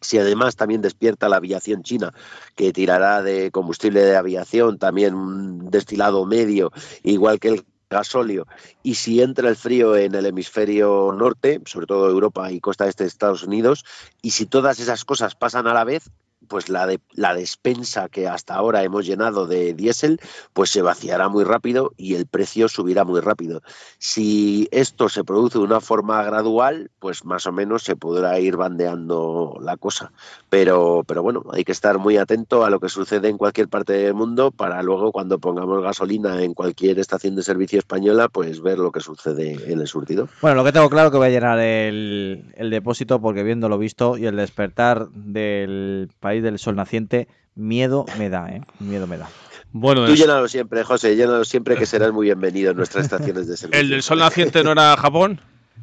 si 0.00 0.18
además 0.18 0.56
también 0.56 0.82
despierta 0.82 1.28
la 1.28 1.36
aviación 1.36 1.82
china, 1.82 2.12
que 2.54 2.72
tirará 2.72 3.22
de 3.22 3.50
combustible 3.50 4.02
de 4.02 4.16
aviación, 4.16 4.78
también 4.78 5.14
un 5.14 5.70
destilado 5.70 6.24
medio, 6.26 6.72
igual 7.02 7.40
que 7.40 7.48
el 7.48 7.64
gasóleo, 7.88 8.46
y 8.82 8.96
si 8.96 9.22
entra 9.22 9.48
el 9.48 9.56
frío 9.56 9.96
en 9.96 10.14
el 10.14 10.26
hemisferio 10.26 11.12
norte, 11.16 11.60
sobre 11.66 11.86
todo 11.86 12.10
Europa 12.10 12.50
y 12.50 12.60
costa 12.60 12.88
este 12.88 13.04
de 13.04 13.08
Estados 13.08 13.44
Unidos, 13.44 13.84
y 14.22 14.30
si 14.30 14.46
todas 14.46 14.80
esas 14.80 15.04
cosas 15.04 15.34
pasan 15.34 15.66
a 15.66 15.74
la 15.74 15.84
vez, 15.84 16.10
pues 16.48 16.68
la, 16.68 16.86
de, 16.86 17.00
la 17.12 17.34
despensa 17.34 18.08
que 18.08 18.28
hasta 18.28 18.54
ahora 18.54 18.82
hemos 18.82 19.06
llenado 19.06 19.46
de 19.46 19.74
diésel, 19.74 20.20
pues 20.52 20.70
se 20.70 20.82
vaciará 20.82 21.28
muy 21.28 21.44
rápido 21.44 21.92
y 21.96 22.14
el 22.14 22.26
precio 22.26 22.68
subirá 22.68 23.04
muy 23.04 23.20
rápido. 23.20 23.62
Si 23.98 24.68
esto 24.70 25.08
se 25.08 25.24
produce 25.24 25.58
de 25.58 25.64
una 25.64 25.80
forma 25.80 26.22
gradual, 26.22 26.90
pues 26.98 27.24
más 27.24 27.46
o 27.46 27.52
menos 27.52 27.82
se 27.82 27.96
podrá 27.96 28.38
ir 28.38 28.56
bandeando 28.56 29.58
la 29.60 29.76
cosa. 29.76 30.12
Pero, 30.48 31.04
pero 31.06 31.22
bueno, 31.22 31.44
hay 31.52 31.64
que 31.64 31.72
estar 31.72 31.98
muy 31.98 32.16
atento 32.16 32.64
a 32.64 32.70
lo 32.70 32.80
que 32.80 32.88
sucede 32.88 33.28
en 33.28 33.38
cualquier 33.38 33.68
parte 33.68 33.92
del 33.92 34.14
mundo 34.14 34.50
para 34.50 34.82
luego 34.82 35.12
cuando 35.12 35.38
pongamos 35.38 35.82
gasolina 35.82 36.42
en 36.42 36.54
cualquier 36.54 36.98
estación 36.98 37.36
de 37.36 37.42
servicio 37.42 37.78
española, 37.78 38.28
pues 38.28 38.60
ver 38.60 38.78
lo 38.78 38.92
que 38.92 39.00
sucede 39.00 39.72
en 39.72 39.80
el 39.80 39.86
surtido. 39.86 40.28
Bueno, 40.40 40.56
lo 40.56 40.64
que 40.64 40.72
tengo 40.72 40.90
claro 40.90 41.10
que 41.10 41.16
voy 41.16 41.28
a 41.28 41.30
llenar 41.30 41.58
el, 41.58 42.52
el 42.56 42.70
depósito 42.70 43.20
porque 43.20 43.42
viendo 43.42 43.68
lo 43.68 43.78
visto 43.78 44.16
y 44.16 44.26
el 44.26 44.36
despertar 44.36 45.08
del 45.10 46.08
país 46.26 46.42
del 46.42 46.58
sol 46.58 46.74
naciente, 46.74 47.28
miedo 47.54 48.04
me 48.18 48.28
da, 48.28 48.48
¿eh? 48.48 48.60
Miedo 48.80 49.06
me 49.06 49.16
da. 49.16 49.28
Bueno, 49.70 50.06
Tú 50.06 50.16
llénalo 50.16 50.48
siempre, 50.48 50.82
José, 50.82 51.14
llénalo 51.14 51.44
siempre 51.44 51.76
que 51.76 51.86
serás 51.86 52.10
muy 52.12 52.26
bienvenido 52.26 52.72
en 52.72 52.76
nuestras 52.76 53.04
estaciones 53.04 53.46
de 53.46 53.56
servicio. 53.56 53.80
¿El 53.80 53.90
del 53.90 54.02
sol 54.02 54.18
naciente 54.18 54.64
no 54.64 54.72
era 54.72 54.96
Japón? 54.96 55.40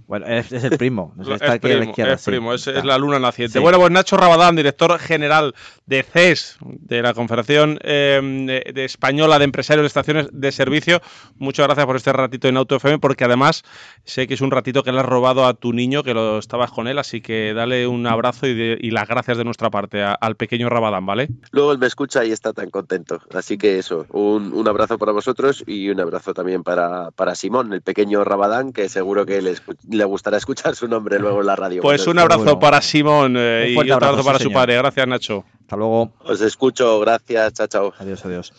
Bueno, 0.07 0.25
es, 0.27 0.51
el 0.51 0.77
primo. 0.77 1.13
es, 1.19 2.23
primo, 2.25 2.53
es, 2.53 2.67
la 2.67 2.97
luna 2.97 3.19
naciente. 3.19 3.59
Bueno, 3.59 3.79
pues 3.79 3.91
Nacho 3.91 4.17
Rabadán, 4.17 4.55
director 4.55 4.99
general 4.99 5.55
de 5.85 6.03
CES, 6.03 6.57
de 6.61 7.01
la 7.01 7.13
Confederación 7.13 7.79
em, 7.81 8.45
de, 8.45 8.85
Española 8.85 9.39
de 9.39 9.45
Empresarios 9.45 9.83
de 9.83 9.87
Estaciones 9.87 10.27
de 10.31 10.51
Servicio. 10.51 11.01
Muchas 11.37 11.67
gracias 11.67 11.85
por 11.85 11.95
este 11.95 12.11
ratito 12.11 12.47
en 12.47 12.57
Auto 12.57 12.75
FM, 12.75 12.99
porque 12.99 13.23
además 13.23 13.63
sé 14.03 14.27
que 14.27 14.33
es 14.33 14.41
un 14.41 14.51
ratito 14.51 14.83
que 14.83 14.91
le 14.91 14.99
has 14.99 15.05
robado 15.05 15.45
a 15.45 15.53
tu 15.53 15.73
niño, 15.73 16.03
que 16.03 16.13
lo 16.13 16.37
estabas 16.37 16.71
con 16.71 16.87
él, 16.87 16.99
así 16.99 17.21
que 17.21 17.53
dale 17.53 17.87
un 17.87 18.05
abrazo 18.05 18.47
y, 18.47 18.91
las 18.93 19.07
gracias 19.07 19.37
de 19.37 19.43
nuestra 19.43 19.71
parte 19.71 20.03
al 20.03 20.35
pequeño 20.35 20.69
Rabadán, 20.69 21.05
¿vale? 21.07 21.29
Luego 21.51 21.71
él 21.71 21.79
me 21.79 21.87
escucha 21.87 22.23
y 22.23 22.31
está 22.31 22.53
tan 22.53 22.69
contento. 22.69 23.19
Así 23.33 23.57
que 23.57 23.79
eso, 23.79 24.05
un, 24.11 24.67
abrazo 24.67 24.99
para 24.99 25.11
vosotros 25.11 25.63
y 25.65 25.89
un 25.89 25.99
abrazo 25.99 26.33
también 26.33 26.61
para, 26.63 27.09
para 27.11 27.33
Simón, 27.33 27.73
el 27.73 27.81
pequeño 27.81 28.23
Rabadán, 28.23 28.71
que 28.71 28.89
seguro 28.89 29.25
que 29.25 29.41
le 29.41 29.51
escucha 29.51 29.82
le 29.89 30.03
gustará 30.05 30.37
escuchar 30.37 30.75
su 30.75 30.87
nombre 30.87 31.19
luego 31.19 31.41
en 31.41 31.47
la 31.47 31.55
radio. 31.55 31.81
Pues 31.81 32.07
un 32.07 32.19
abrazo 32.19 32.59
para 32.59 32.81
Simón 32.81 33.35
eh, 33.37 33.69
y 33.69 33.77
un 33.77 33.91
abrazo, 33.91 34.23
para 34.23 34.39
su 34.39 34.51
padre. 34.51 34.75
Gracias, 34.77 35.07
Nacho. 35.07 35.43
Hasta 35.61 35.75
luego. 35.75 36.11
Os 36.25 36.41
escucho, 36.41 36.99
gracias, 36.99 37.53
chao, 37.53 37.67
chao. 37.67 37.93
Adiós, 37.99 38.25
adiós. 38.25 38.53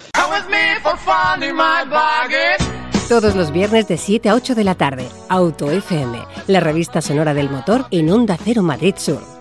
Todos 3.08 3.34
los 3.34 3.52
viernes 3.52 3.86
de 3.86 3.98
7 3.98 4.28
a 4.30 4.34
8 4.34 4.54
de 4.54 4.64
la 4.64 4.74
tarde, 4.74 5.06
Auto 5.28 5.70
FM, 5.70 6.18
la 6.46 6.60
revista 6.60 7.02
sonora 7.02 7.34
del 7.34 7.50
motor 7.50 7.86
en 7.90 8.10
Onda 8.10 8.38
Cero 8.42 8.62
Madrid 8.62 8.94
Sur. 8.96 9.33